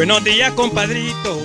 Buenos 0.00 0.24
días, 0.24 0.54
compadrito. 0.54 1.44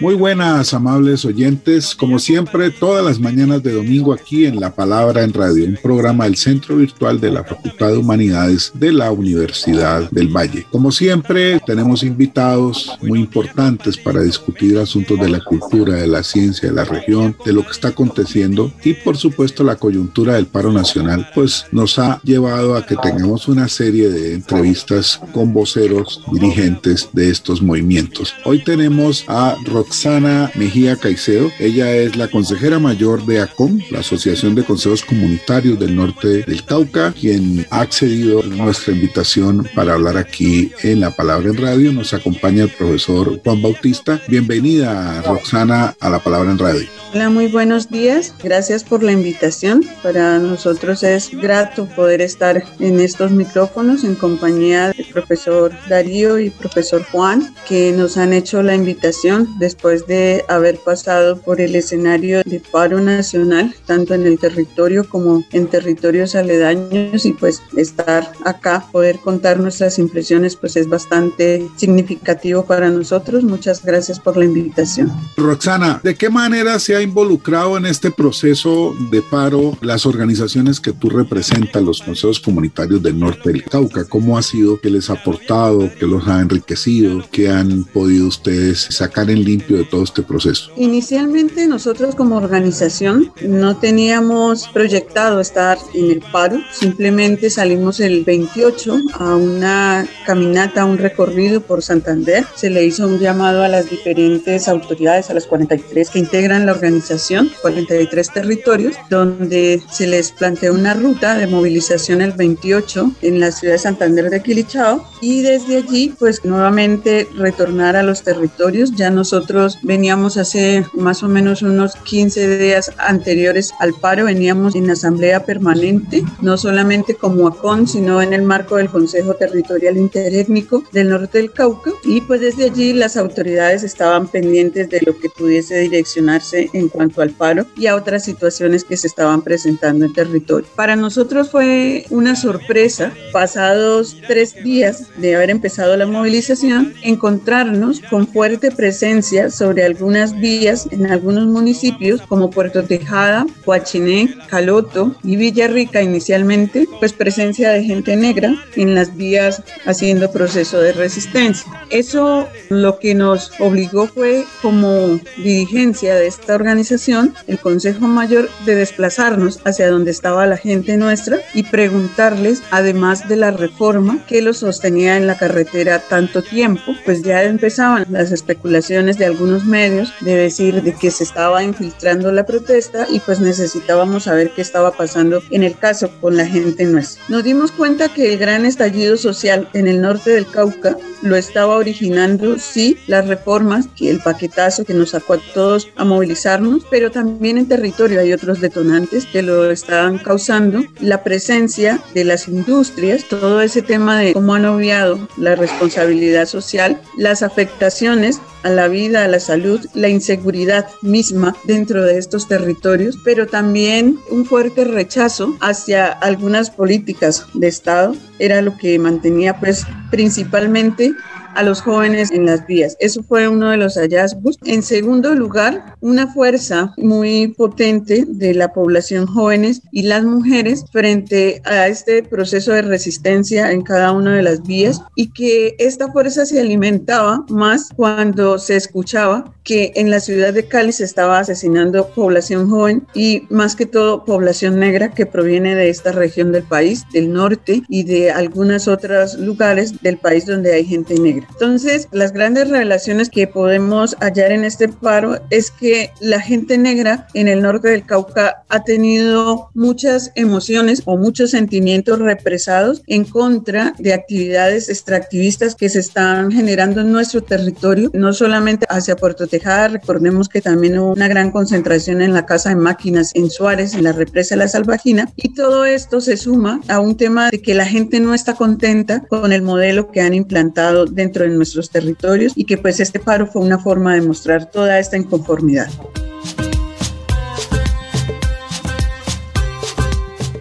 Muy 0.00 0.14
buenas, 0.14 0.72
amables 0.72 1.26
oyentes. 1.26 1.94
Como 1.94 2.18
siempre, 2.18 2.70
todas 2.70 3.04
las 3.04 3.20
mañanas 3.20 3.62
de 3.62 3.72
domingo 3.72 4.14
aquí 4.14 4.46
en 4.46 4.58
La 4.58 4.74
Palabra 4.74 5.22
en 5.22 5.34
Radio, 5.34 5.66
un 5.66 5.76
programa 5.76 6.24
del 6.24 6.36
Centro 6.36 6.76
Virtual 6.76 7.20
de 7.20 7.30
la 7.30 7.44
Facultad 7.44 7.90
de 7.90 7.98
Humanidades 7.98 8.72
de 8.72 8.92
la 8.92 9.12
Universidad 9.12 10.10
del 10.10 10.28
Valle. 10.28 10.66
Como 10.70 10.90
siempre, 10.90 11.60
tenemos 11.66 12.02
invitados 12.02 12.96
muy 13.02 13.20
importantes 13.20 13.98
para 13.98 14.22
discutir 14.22 14.78
asuntos 14.78 15.20
de 15.20 15.28
la 15.28 15.44
cultura, 15.44 15.96
de 15.96 16.06
la 16.06 16.22
ciencia, 16.22 16.70
de 16.70 16.76
la 16.76 16.86
región, 16.86 17.36
de 17.44 17.52
lo 17.52 17.62
que 17.62 17.72
está 17.72 17.88
aconteciendo 17.88 18.72
y, 18.82 18.94
por 18.94 19.18
supuesto, 19.18 19.64
la 19.64 19.76
coyuntura 19.76 20.36
del 20.36 20.46
paro 20.46 20.72
nacional, 20.72 21.28
pues 21.34 21.66
nos 21.72 21.98
ha 21.98 22.22
llevado 22.24 22.74
a 22.74 22.86
que 22.86 22.96
tengamos 22.96 23.48
una 23.48 23.68
serie 23.68 24.08
de 24.08 24.32
entrevistas 24.32 25.20
con 25.34 25.52
voceros, 25.52 26.22
dirigentes 26.32 27.10
de 27.12 27.28
estos 27.28 27.60
movimientos. 27.60 28.34
Hoy 28.46 28.64
tenemos 28.64 29.26
a 29.28 29.56
Roxana 29.90 30.52
Mejía 30.54 30.94
Caicedo. 30.94 31.50
Ella 31.58 31.90
es 31.92 32.14
la 32.14 32.28
consejera 32.28 32.78
mayor 32.78 33.26
de 33.26 33.40
ACOM, 33.40 33.80
la 33.90 33.98
Asociación 33.98 34.54
de 34.54 34.62
Consejos 34.62 35.04
Comunitarios 35.04 35.80
del 35.80 35.96
Norte 35.96 36.44
del 36.44 36.64
Cauca, 36.64 37.12
quien 37.12 37.66
ha 37.70 37.80
accedido 37.80 38.40
a 38.40 38.46
nuestra 38.46 38.94
invitación 38.94 39.68
para 39.74 39.94
hablar 39.94 40.16
aquí 40.16 40.70
en 40.84 41.00
La 41.00 41.10
Palabra 41.10 41.50
en 41.50 41.56
Radio. 41.56 41.92
Nos 41.92 42.14
acompaña 42.14 42.62
el 42.62 42.70
profesor 42.70 43.40
Juan 43.42 43.62
Bautista. 43.62 44.22
Bienvenida, 44.28 45.22
Roxana, 45.22 45.96
a 45.98 46.08
La 46.08 46.20
Palabra 46.20 46.52
en 46.52 46.58
Radio. 46.60 46.86
Hola, 47.12 47.28
muy 47.28 47.48
buenos 47.48 47.90
días. 47.90 48.32
Gracias 48.40 48.84
por 48.84 49.02
la 49.02 49.10
invitación. 49.10 49.84
Para 50.04 50.38
nosotros 50.38 51.02
es 51.02 51.32
grato 51.32 51.86
poder 51.96 52.20
estar 52.20 52.62
en 52.78 53.00
estos 53.00 53.32
micrófonos 53.32 54.04
en 54.04 54.14
compañía 54.14 54.92
del 54.92 55.06
profesor 55.06 55.72
Darío 55.88 56.38
y 56.38 56.50
profesor 56.50 57.02
Juan, 57.10 57.52
que 57.68 57.90
nos 57.90 58.16
han 58.16 58.32
hecho 58.32 58.62
la 58.62 58.76
invitación 58.76 59.48
después 59.58 59.79
de 59.82 60.44
haber 60.48 60.78
pasado 60.78 61.40
por 61.40 61.60
el 61.60 61.74
escenario 61.74 62.42
de 62.44 62.60
paro 62.60 63.00
nacional, 63.00 63.74
tanto 63.86 64.14
en 64.14 64.26
el 64.26 64.38
territorio 64.38 65.08
como 65.08 65.44
en 65.52 65.66
territorios 65.68 66.34
aledaños 66.34 67.24
y 67.24 67.32
pues 67.32 67.62
estar 67.76 68.30
acá, 68.44 68.86
poder 68.92 69.18
contar 69.18 69.58
nuestras 69.58 69.98
impresiones, 69.98 70.56
pues 70.56 70.76
es 70.76 70.88
bastante 70.88 71.66
significativo 71.76 72.64
para 72.64 72.90
nosotros. 72.90 73.42
Muchas 73.42 73.84
gracias 73.84 74.20
por 74.20 74.36
la 74.36 74.44
invitación. 74.44 75.10
Roxana, 75.36 76.00
¿de 76.02 76.14
qué 76.14 76.28
manera 76.28 76.78
se 76.78 76.94
ha 76.94 77.02
involucrado 77.02 77.76
en 77.78 77.86
este 77.86 78.10
proceso 78.10 78.94
de 79.10 79.22
paro 79.22 79.78
las 79.80 80.04
organizaciones 80.04 80.78
que 80.78 80.92
tú 80.92 81.08
representas, 81.08 81.82
los 81.82 82.02
consejos 82.02 82.38
comunitarios 82.38 83.02
del 83.02 83.18
norte 83.18 83.50
del 83.50 83.64
Cauca? 83.64 84.04
¿Cómo 84.04 84.36
ha 84.36 84.42
sido 84.42 84.80
que 84.80 84.90
les 84.90 85.08
ha 85.08 85.14
aportado, 85.14 85.90
que 85.98 86.06
los 86.06 86.28
ha 86.28 86.40
enriquecido, 86.40 87.24
que 87.32 87.48
han 87.48 87.84
podido 87.84 88.28
ustedes 88.28 88.80
sacar 88.90 89.30
en 89.30 89.42
limpio 89.42 89.69
de 89.78 89.84
todo 89.84 90.04
este 90.04 90.22
proceso? 90.22 90.70
Inicialmente 90.76 91.66
nosotros 91.66 92.14
como 92.14 92.36
organización 92.36 93.32
no 93.42 93.76
teníamos 93.76 94.68
proyectado 94.68 95.40
estar 95.40 95.78
en 95.94 96.10
el 96.10 96.22
paro, 96.32 96.58
simplemente 96.72 97.50
salimos 97.50 98.00
el 98.00 98.24
28 98.24 98.98
a 99.14 99.36
una 99.36 100.06
caminata, 100.26 100.84
un 100.84 100.98
recorrido 100.98 101.60
por 101.60 101.82
Santander. 101.82 102.44
Se 102.54 102.70
le 102.70 102.84
hizo 102.84 103.06
un 103.06 103.18
llamado 103.18 103.62
a 103.62 103.68
las 103.68 103.90
diferentes 103.90 104.68
autoridades, 104.68 105.30
a 105.30 105.34
las 105.34 105.46
43 105.46 106.10
que 106.10 106.18
integran 106.18 106.66
la 106.66 106.72
organización, 106.72 107.50
43 107.62 108.30
territorios, 108.32 108.96
donde 109.08 109.82
se 109.90 110.06
les 110.06 110.32
planteó 110.32 110.74
una 110.74 110.94
ruta 110.94 111.36
de 111.36 111.46
movilización 111.46 112.20
el 112.20 112.32
28 112.32 113.12
en 113.22 113.40
la 113.40 113.52
ciudad 113.52 113.74
de 113.74 113.78
Santander 113.78 114.30
de 114.30 114.42
Quilichao 114.42 115.04
y 115.20 115.42
desde 115.42 115.78
allí 115.78 116.14
pues 116.18 116.44
nuevamente 116.44 117.28
retornar 117.36 117.96
a 117.96 118.02
los 118.02 118.22
territorios. 118.22 118.92
Ya 118.94 119.10
nosotros 119.10 119.59
veníamos 119.82 120.36
hace 120.36 120.84
más 120.94 121.22
o 121.22 121.28
menos 121.28 121.62
unos 121.62 121.96
15 121.96 122.58
días 122.58 122.92
anteriores 122.98 123.72
al 123.78 123.94
paro, 123.94 124.24
veníamos 124.24 124.74
en 124.74 124.90
asamblea 124.90 125.44
permanente, 125.44 126.24
no 126.40 126.56
solamente 126.56 127.14
como 127.14 127.48
ACON, 127.48 127.86
sino 127.86 128.22
en 128.22 128.32
el 128.32 128.42
marco 128.42 128.76
del 128.76 128.88
Consejo 128.88 129.34
Territorial 129.34 129.96
Interétnico 129.96 130.82
del 130.92 131.10
Norte 131.10 131.38
del 131.38 131.52
Cauca 131.52 131.90
y 132.04 132.20
pues 132.22 132.40
desde 132.40 132.64
allí 132.64 132.92
las 132.92 133.16
autoridades 133.16 133.82
estaban 133.82 134.28
pendientes 134.28 134.88
de 134.88 135.00
lo 135.04 135.18
que 135.18 135.28
pudiese 135.28 135.78
direccionarse 135.78 136.70
en 136.72 136.88
cuanto 136.88 137.22
al 137.22 137.30
paro 137.30 137.66
y 137.76 137.86
a 137.86 137.96
otras 137.96 138.24
situaciones 138.24 138.84
que 138.84 138.96
se 138.96 139.06
estaban 139.06 139.42
presentando 139.42 140.04
en 140.04 140.12
territorio. 140.12 140.68
Para 140.76 140.96
nosotros 140.96 141.50
fue 141.50 142.04
una 142.10 142.36
sorpresa, 142.36 143.12
pasados 143.32 144.16
tres 144.26 144.54
días 144.62 145.06
de 145.18 145.36
haber 145.36 145.50
empezado 145.50 145.96
la 145.96 146.06
movilización, 146.06 146.94
encontrarnos 147.02 148.00
con 148.10 148.26
fuerte 148.26 148.70
presencia 148.70 149.39
sobre 149.48 149.84
algunas 149.84 150.38
vías 150.38 150.88
en 150.90 151.06
algunos 151.06 151.46
municipios 151.46 152.20
como 152.22 152.50
Puerto 152.50 152.82
Tejada, 152.82 153.46
Huachiné, 153.64 154.34
Caloto 154.48 155.14
y 155.22 155.36
Villarrica 155.36 156.02
inicialmente, 156.02 156.86
pues 156.98 157.12
presencia 157.12 157.70
de 157.70 157.84
gente 157.84 158.16
negra 158.16 158.54
en 158.76 158.94
las 158.94 159.16
vías 159.16 159.62
haciendo 159.86 160.30
proceso 160.32 160.80
de 160.80 160.92
resistencia. 160.92 161.70
Eso 161.90 162.48
lo 162.68 162.98
que 162.98 163.14
nos 163.14 163.52
obligó 163.60 164.06
fue 164.06 164.44
como 164.60 165.20
dirigencia 165.36 166.14
de 166.16 166.26
esta 166.26 166.54
organización, 166.54 167.34
el 167.46 167.58
Consejo 167.58 168.06
Mayor, 168.06 168.48
de 168.66 168.74
desplazarnos 168.74 169.60
hacia 169.64 169.90
donde 169.90 170.10
estaba 170.10 170.46
la 170.46 170.56
gente 170.56 170.96
nuestra 170.96 171.38
y 171.54 171.62
preguntarles, 171.62 172.62
además 172.70 173.28
de 173.28 173.36
la 173.36 173.50
reforma 173.50 174.24
que 174.26 174.42
los 174.42 174.58
sostenía 174.58 175.16
en 175.16 175.26
la 175.26 175.38
carretera 175.38 176.00
tanto 176.08 176.42
tiempo, 176.42 176.94
pues 177.04 177.22
ya 177.22 177.42
empezaban 177.42 178.06
las 178.10 178.32
especulaciones 178.32 179.18
de 179.18 179.26
algunos 179.30 179.64
medios 179.64 180.12
de 180.20 180.36
decir 180.36 180.82
de 180.82 180.94
que 180.94 181.10
se 181.10 181.24
estaba 181.24 181.62
infiltrando 181.62 182.30
la 182.32 182.44
protesta 182.44 183.06
y 183.10 183.20
pues 183.20 183.40
necesitábamos 183.40 184.24
saber 184.24 184.50
qué 184.50 184.62
estaba 184.62 184.92
pasando 184.92 185.42
en 185.50 185.62
el 185.62 185.76
caso 185.76 186.10
con 186.20 186.36
la 186.36 186.46
gente 186.46 186.84
nuestra. 186.84 187.22
Nos 187.28 187.44
dimos 187.44 187.72
cuenta 187.72 188.12
que 188.12 188.32
el 188.32 188.38
gran 188.38 188.66
estallido 188.66 189.16
social 189.16 189.68
en 189.72 189.88
el 189.88 190.00
norte 190.00 190.30
del 190.30 190.46
Cauca 190.46 190.96
lo 191.22 191.36
estaba 191.36 191.76
originando, 191.76 192.58
sí, 192.58 192.98
las 193.06 193.26
reformas, 193.28 193.88
que 193.94 194.10
el 194.10 194.20
paquetazo 194.20 194.84
que 194.84 194.94
nos 194.94 195.10
sacó 195.10 195.34
a 195.34 195.40
todos 195.54 195.88
a 195.96 196.04
movilizar 196.04 196.60
pero 196.90 197.10
también 197.10 197.58
en 197.58 197.68
territorio 197.68 198.20
hay 198.20 198.32
otros 198.32 198.60
detonantes 198.60 199.26
que 199.26 199.42
lo 199.42 199.70
están 199.70 200.18
causando. 200.18 200.82
La 201.00 201.22
presencia 201.22 202.00
de 202.14 202.24
las 202.24 202.48
industrias, 202.48 203.24
todo 203.28 203.60
ese 203.60 203.82
tema 203.82 204.18
de 204.18 204.32
cómo 204.32 204.54
han 204.54 204.64
obviado 204.64 205.28
la 205.36 205.54
responsabilidad 205.54 206.46
social, 206.46 207.00
las 207.16 207.42
afectaciones 207.42 208.40
a 208.62 208.70
la 208.70 208.88
vida, 208.88 209.24
a 209.24 209.28
la 209.28 209.40
salud, 209.40 209.80
la 209.94 210.08
inseguridad 210.08 210.86
misma 211.02 211.56
dentro 211.64 212.02
de 212.02 212.18
estos 212.18 212.48
territorios, 212.48 213.18
pero 213.24 213.46
también 213.46 214.18
un 214.30 214.44
fuerte 214.44 214.84
rechazo 214.84 215.56
hacia 215.60 216.06
algunas 216.06 216.70
políticas 216.70 217.46
de 217.54 217.68
Estado. 217.68 218.14
Era 218.38 218.62
lo 218.62 218.76
que 218.76 218.98
mantenía 218.98 219.58
pues 219.58 219.86
principalmente 220.10 221.12
a 221.54 221.62
los 221.62 221.82
jóvenes 221.82 222.30
en 222.30 222.46
las 222.46 222.66
vías. 222.66 222.96
Eso 223.00 223.22
fue 223.22 223.48
uno 223.48 223.70
de 223.70 223.76
los 223.76 223.96
hallazgos. 223.96 224.56
En 224.64 224.82
segundo 224.82 225.34
lugar, 225.34 225.96
una 226.00 226.32
fuerza 226.32 226.94
muy 226.96 227.48
potente 227.48 228.24
de 228.26 228.54
la 228.54 228.72
población 228.72 229.26
jóvenes 229.26 229.82
y 229.92 230.02
las 230.02 230.24
mujeres 230.24 230.84
frente 230.92 231.62
a 231.64 231.88
este 231.88 232.22
proceso 232.22 232.72
de 232.72 232.82
resistencia 232.82 233.72
en 233.72 233.82
cada 233.82 234.12
una 234.12 234.36
de 234.36 234.42
las 234.42 234.62
vías 234.62 235.02
y 235.14 235.30
que 235.32 235.74
esta 235.78 236.10
fuerza 236.12 236.46
se 236.46 236.60
alimentaba 236.60 237.44
más 237.48 237.88
cuando 237.96 238.58
se 238.58 238.76
escuchaba 238.76 239.52
que 239.64 239.92
en 239.94 240.10
la 240.10 240.20
ciudad 240.20 240.52
de 240.52 240.66
Cali 240.66 240.92
se 240.92 241.04
estaba 241.04 241.38
asesinando 241.38 242.08
población 242.08 242.68
joven 242.68 243.06
y 243.14 243.42
más 243.50 243.76
que 243.76 243.86
todo 243.86 244.24
población 244.24 244.78
negra 244.78 245.10
que 245.10 245.26
proviene 245.26 245.74
de 245.74 245.90
esta 245.90 246.12
región 246.12 246.52
del 246.52 246.64
país, 246.64 247.04
del 247.12 247.32
norte 247.32 247.82
y 247.88 248.04
de 248.04 248.30
algunos 248.30 248.88
otros 248.88 249.34
lugares 249.38 250.00
del 250.02 250.18
país 250.18 250.46
donde 250.46 250.72
hay 250.72 250.84
gente 250.84 251.14
negra. 251.18 251.39
Entonces, 251.48 252.08
las 252.12 252.32
grandes 252.32 252.68
revelaciones 252.68 253.30
que 253.30 253.46
podemos 253.46 254.16
hallar 254.20 254.52
en 254.52 254.64
este 254.64 254.88
paro 254.88 255.40
es 255.50 255.70
que 255.70 256.10
la 256.20 256.40
gente 256.40 256.78
negra 256.78 257.26
en 257.34 257.48
el 257.48 257.62
norte 257.62 257.88
del 257.88 258.06
Cauca 258.06 258.64
ha 258.68 258.84
tenido 258.84 259.70
muchas 259.74 260.32
emociones 260.34 261.02
o 261.04 261.16
muchos 261.16 261.50
sentimientos 261.50 262.18
represados 262.18 263.02
en 263.06 263.24
contra 263.24 263.94
de 263.98 264.12
actividades 264.12 264.88
extractivistas 264.88 265.74
que 265.74 265.88
se 265.88 266.00
están 266.00 266.50
generando 266.50 267.00
en 267.00 267.12
nuestro 267.12 267.42
territorio, 267.42 268.10
no 268.14 268.32
solamente 268.32 268.86
hacia 268.88 269.16
Puerto 269.16 269.46
Tejada, 269.46 269.88
recordemos 269.88 270.48
que 270.48 270.60
también 270.60 270.98
hubo 270.98 271.12
una 271.12 271.28
gran 271.28 271.50
concentración 271.50 272.22
en 272.22 272.32
la 272.32 272.46
casa 272.46 272.70
de 272.70 272.76
máquinas 272.76 273.32
en 273.34 273.50
Suárez, 273.50 273.94
en 273.94 274.04
la 274.04 274.12
represa 274.12 274.56
la 274.56 274.68
Salvajina, 274.68 275.30
y 275.36 275.54
todo 275.54 275.84
esto 275.84 276.20
se 276.20 276.36
suma 276.36 276.80
a 276.88 277.00
un 277.00 277.16
tema 277.16 277.50
de 277.50 277.62
que 277.62 277.74
la 277.74 277.86
gente 277.86 278.20
no 278.20 278.34
está 278.34 278.54
contenta 278.54 279.22
con 279.28 279.52
el 279.52 279.62
modelo 279.62 280.10
que 280.10 280.20
han 280.20 280.34
implantado 280.34 281.06
dentro 281.06 281.29
de 281.38 281.48
nuestros 281.48 281.90
territorios 281.90 282.52
y 282.56 282.64
que 282.64 282.78
pues 282.78 283.00
este 283.00 283.20
paro 283.20 283.46
fue 283.46 283.62
una 283.62 283.78
forma 283.78 284.14
de 284.14 284.22
mostrar 284.22 284.70
toda 284.70 284.98
esta 284.98 285.16
inconformidad. 285.16 285.88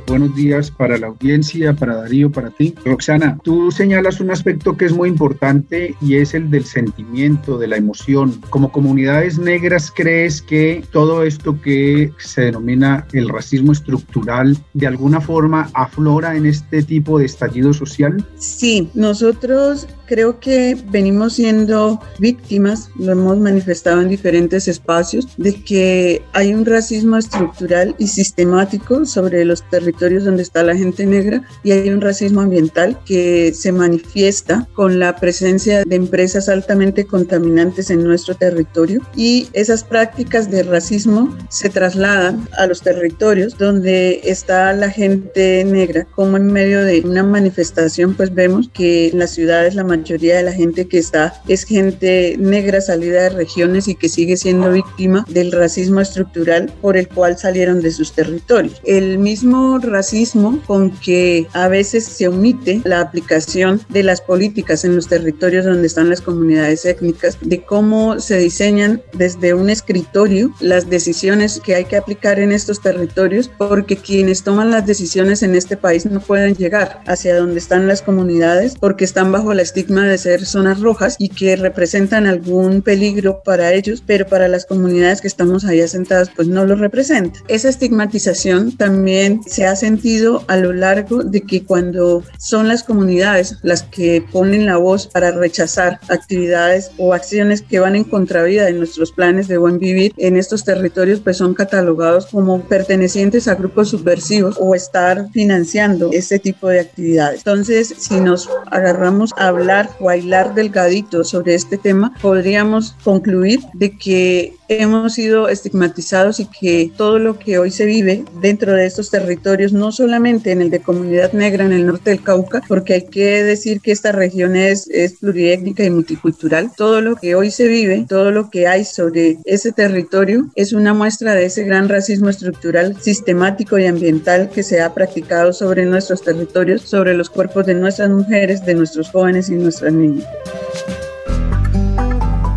Buenos 0.10 0.34
días 0.34 0.72
para 0.72 0.98
la 0.98 1.06
audiencia, 1.06 1.76
para 1.76 1.98
Darío, 1.98 2.32
para 2.32 2.50
ti. 2.50 2.74
Roxana, 2.84 3.38
tú 3.44 3.70
señalas 3.70 4.20
un 4.20 4.32
aspecto 4.32 4.76
que 4.76 4.86
es 4.86 4.92
muy 4.92 5.08
importante 5.08 5.96
y 6.02 6.16
es 6.16 6.34
el 6.34 6.50
del 6.50 6.66
sentimiento, 6.66 7.60
de 7.60 7.68
la 7.68 7.78
emoción. 7.78 8.42
Como 8.50 8.72
comunidades 8.72 9.38
negras, 9.38 9.94
¿crees 9.96 10.42
que 10.42 10.84
todo 10.92 11.22
esto 11.22 11.62
que 11.62 12.12
se 12.18 12.42
denomina 12.42 13.06
el 13.14 13.30
racismo 13.30 13.72
estructural 13.72 14.58
de 14.74 14.88
alguna 14.88 15.22
forma 15.22 15.70
aflora 15.76 16.36
en 16.36 16.48
este 16.48 16.82
tipo 16.82 17.20
de 17.20 17.26
estallido 17.26 17.72
social? 17.72 18.26
Sí, 18.40 18.90
nosotros 18.96 19.88
creo 20.08 20.40
que 20.40 20.76
venimos 20.90 21.34
siendo 21.34 22.02
víctimas, 22.18 22.90
lo 22.98 23.12
hemos 23.12 23.38
manifestado 23.38 24.02
en 24.02 24.10
diferentes 24.10 24.68
espacios, 24.68 25.28
de 25.38 25.54
que 25.64 26.24
hay 26.34 26.56
un 26.56 26.66
racismo 26.66 27.18
estructural 27.18 27.94
y 28.00 28.08
sistemático 28.08 29.06
sobre 29.06 29.46
los 29.46 29.62
territorios 29.70 29.99
donde 30.00 30.44
está 30.44 30.64
la 30.64 30.76
gente 30.78 31.06
negra 31.06 31.44
y 31.64 31.72
hay 31.72 31.90
un 31.90 32.00
racismo 32.00 32.42
ambiental 32.42 32.98
que 33.06 33.54
se 33.54 33.72
manifiesta 33.72 34.68
con 34.74 34.98
la 34.98 35.16
presencia 35.18 35.84
de 35.84 35.96
empresas 35.96 36.48
altamente 36.48 37.06
contaminantes 37.06 37.90
en 37.90 38.04
nuestro 38.04 38.36
territorio 38.36 39.02
y 39.16 39.50
esas 39.54 39.84
prácticas 39.84 40.50
de 40.50 40.64
racismo 40.64 41.36
se 41.50 41.70
trasladan 41.70 42.48
a 42.58 42.66
los 42.66 42.82
territorios 42.82 43.58
donde 43.58 44.22
está 44.24 44.72
la 44.74 44.90
gente 44.90 45.66
negra, 45.66 46.08
como 46.16 46.38
en 46.38 46.48
medio 46.48 46.84
de 46.84 47.02
una 47.02 47.24
manifestación 47.24 48.16
pues 48.16 48.34
vemos 48.34 48.70
que 48.74 49.10
en 49.10 49.20
las 49.20 49.32
ciudades 49.32 49.76
la 49.76 49.84
mayoría 49.84 50.38
de 50.38 50.44
la 50.44 50.54
gente 50.54 50.88
que 50.88 50.98
está 50.98 51.34
es 51.48 51.66
gente 51.66 52.38
negra 52.40 52.80
salida 52.80 53.24
de 53.24 53.30
regiones 53.30 53.88
y 53.88 53.96
que 53.96 54.08
sigue 54.08 54.38
siendo 54.38 54.72
víctima 54.72 55.26
del 55.28 55.52
racismo 55.52 56.00
estructural 56.00 56.72
por 56.82 56.96
el 56.96 57.10
cual 57.10 57.38
salieron 57.38 57.82
de 57.82 57.92
sus 57.92 58.14
territorios. 58.14 58.80
El 58.86 59.18
mismo 59.18 59.80
racismo 59.90 60.60
con 60.66 60.92
que 60.92 61.48
a 61.54 61.68
veces 61.68 62.06
se 62.06 62.28
omite 62.28 62.82
la 62.84 63.02
aplicación 63.02 63.82
de 63.90 64.04
las 64.04 64.22
políticas 64.22 64.86
en 64.86 64.96
los 64.96 65.08
territorios 65.08 65.66
donde 65.66 65.88
están 65.88 66.10
las 66.10 66.22
comunidades 66.22 66.86
étnicas, 66.86 67.38
de 67.42 67.64
cómo 67.64 68.20
se 68.20 68.38
diseñan 68.38 69.02
desde 69.14 69.54
un 69.54 69.70
escritorio 69.70 70.52
las 70.60 70.90
decisiones 70.90 71.60
que 71.64 71.76
hay 71.76 71.86
que 71.86 71.98
aplicar 71.98 72.40
en 72.40 72.52
estos 72.52 72.82
territorios, 72.82 73.50
porque 73.58 73.98
quienes 73.98 74.44
toman 74.44 74.72
las 74.72 74.86
decisiones 74.86 75.44
en 75.44 75.56
este 75.56 75.78
país 75.78 76.06
no 76.06 76.20
pueden 76.20 76.56
llegar 76.56 77.02
hacia 77.06 77.38
donde 77.38 77.60
están 77.60 77.88
las 77.88 78.02
comunidades 78.02 78.76
porque 78.80 79.06
están 79.06 79.32
bajo 79.32 79.54
la 79.54 79.62
estigma 79.62 80.08
de 80.08 80.18
ser 80.18 80.46
zonas 80.46 80.80
rojas 80.80 81.16
y 81.20 81.30
que 81.30 81.56
representan 81.56 82.28
algún 82.28 82.82
peligro 82.82 83.42
para 83.44 83.74
ellos, 83.74 84.04
pero 84.06 84.26
para 84.26 84.48
las 84.48 84.66
comunidades 84.66 85.22
que 85.22 85.28
estamos 85.28 85.66
ahí 85.66 85.82
asentadas 85.82 86.30
pues 86.36 86.48
no 86.48 86.66
lo 86.66 86.76
representa. 86.76 87.40
Esa 87.48 87.70
estigmatización 87.70 88.76
también 88.78 89.42
se 89.46 89.66
ha 89.66 89.76
sentido 89.80 90.44
a 90.48 90.58
lo 90.58 90.74
largo 90.74 91.24
de 91.24 91.42
que 91.42 91.64
cuando 91.64 92.24
son 92.38 92.68
las 92.68 92.84
comunidades 92.84 93.58
las 93.62 93.84
que 93.84 94.24
ponen 94.32 94.66
la 94.66 94.78
voz 94.78 95.08
para 95.08 95.32
rechazar 95.32 96.00
actividades 96.10 96.92
o 96.98 97.14
acciones 97.14 97.62
que 97.62 97.80
van 97.80 97.96
en 97.96 98.04
contravía 98.04 98.66
de 98.66 98.74
nuestros 98.74 99.12
planes 99.12 99.48
de 99.48 99.58
buen 99.58 99.80
vivir 99.80 100.14
en 100.18 100.38
estos 100.38 100.64
territorios 100.64 101.20
pues 101.20 101.38
son 101.38 101.54
catalogados 101.54 102.26
como 102.28 102.62
pertenecientes 102.62 103.48
a 103.48 103.56
grupos 103.56 103.90
subversivos 103.90 104.58
o 104.60 104.76
estar 104.76 105.30
financiando 105.32 106.10
este 106.12 106.40
tipo 106.40 106.68
de 106.68 106.82
actividades. 106.82 107.40
Entonces, 107.40 107.94
si 107.98 108.20
nos 108.20 108.50
agarramos 108.72 109.32
a 109.38 109.48
hablar 109.48 109.90
bailar 110.00 110.56
delgadito 110.56 111.24
sobre 111.24 111.56
este 111.56 111.78
tema, 111.78 112.14
podríamos 112.22 112.96
concluir 113.04 113.62
de 113.74 113.98
que 113.98 114.56
hemos 114.70 115.14
sido 115.14 115.50
estigmatizados 115.50 116.40
y 116.40 116.46
que 116.46 116.92
todo 116.96 117.20
lo 117.20 117.40
que 117.40 117.58
hoy 117.58 117.72
se 117.72 117.86
vive 117.86 118.24
dentro 118.42 118.74
de 118.74 118.86
estos 118.86 119.10
territorios, 119.10 119.69
no 119.74 119.92
solamente 119.92 120.52
en 120.52 120.62
el 120.62 120.70
de 120.70 120.80
comunidad 120.80 121.34
negra 121.34 121.66
en 121.66 121.74
el 121.74 121.86
norte 121.86 122.12
del 122.12 122.24
Cauca, 122.24 122.62
porque 122.68 122.94
hay 122.94 123.06
que 123.06 123.44
decir 123.44 123.82
que 123.82 123.92
esta 123.92 124.12
región 124.12 124.56
es, 124.56 124.88
es 124.90 125.14
pluriétnica 125.14 125.84
y 125.84 125.90
multicultural, 125.90 126.72
todo 126.76 127.02
lo 127.02 127.16
que 127.16 127.36
hoy 127.36 127.52
se 127.52 127.68
vive, 127.68 128.06
todo 128.08 128.32
lo 128.32 128.50
que 128.50 128.68
hay 128.68 128.86
sobre 128.86 129.38
ese 129.46 129.72
territorio 129.72 130.50
es 130.56 130.74
una 130.74 130.94
muestra 130.94 131.34
de 131.36 131.46
ese 131.46 131.64
gran 131.64 131.90
racismo 131.90 132.30
estructural, 132.30 133.00
sistemático 133.02 133.78
y 133.78 133.86
ambiental 133.86 134.50
que 134.50 134.64
se 134.64 134.82
ha 134.82 134.94
practicado 134.94 135.54
sobre 135.54 135.86
nuestros 135.86 136.22
territorios, 136.22 136.82
sobre 136.82 137.14
los 137.14 137.30
cuerpos 137.30 137.66
de 137.66 137.76
nuestras 137.76 138.10
mujeres, 138.10 138.66
de 138.66 138.76
nuestros 138.76 139.10
jóvenes 139.10 139.50
y 139.50 139.54
nuestras 139.54 139.94
niñas. 139.94 140.28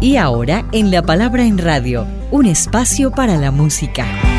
Y 0.00 0.16
ahora, 0.16 0.66
en 0.72 0.90
La 0.90 1.02
Palabra 1.02 1.44
en 1.44 1.58
Radio, 1.58 2.06
un 2.32 2.46
espacio 2.46 3.12
para 3.12 3.36
la 3.36 3.52
música. 3.52 4.31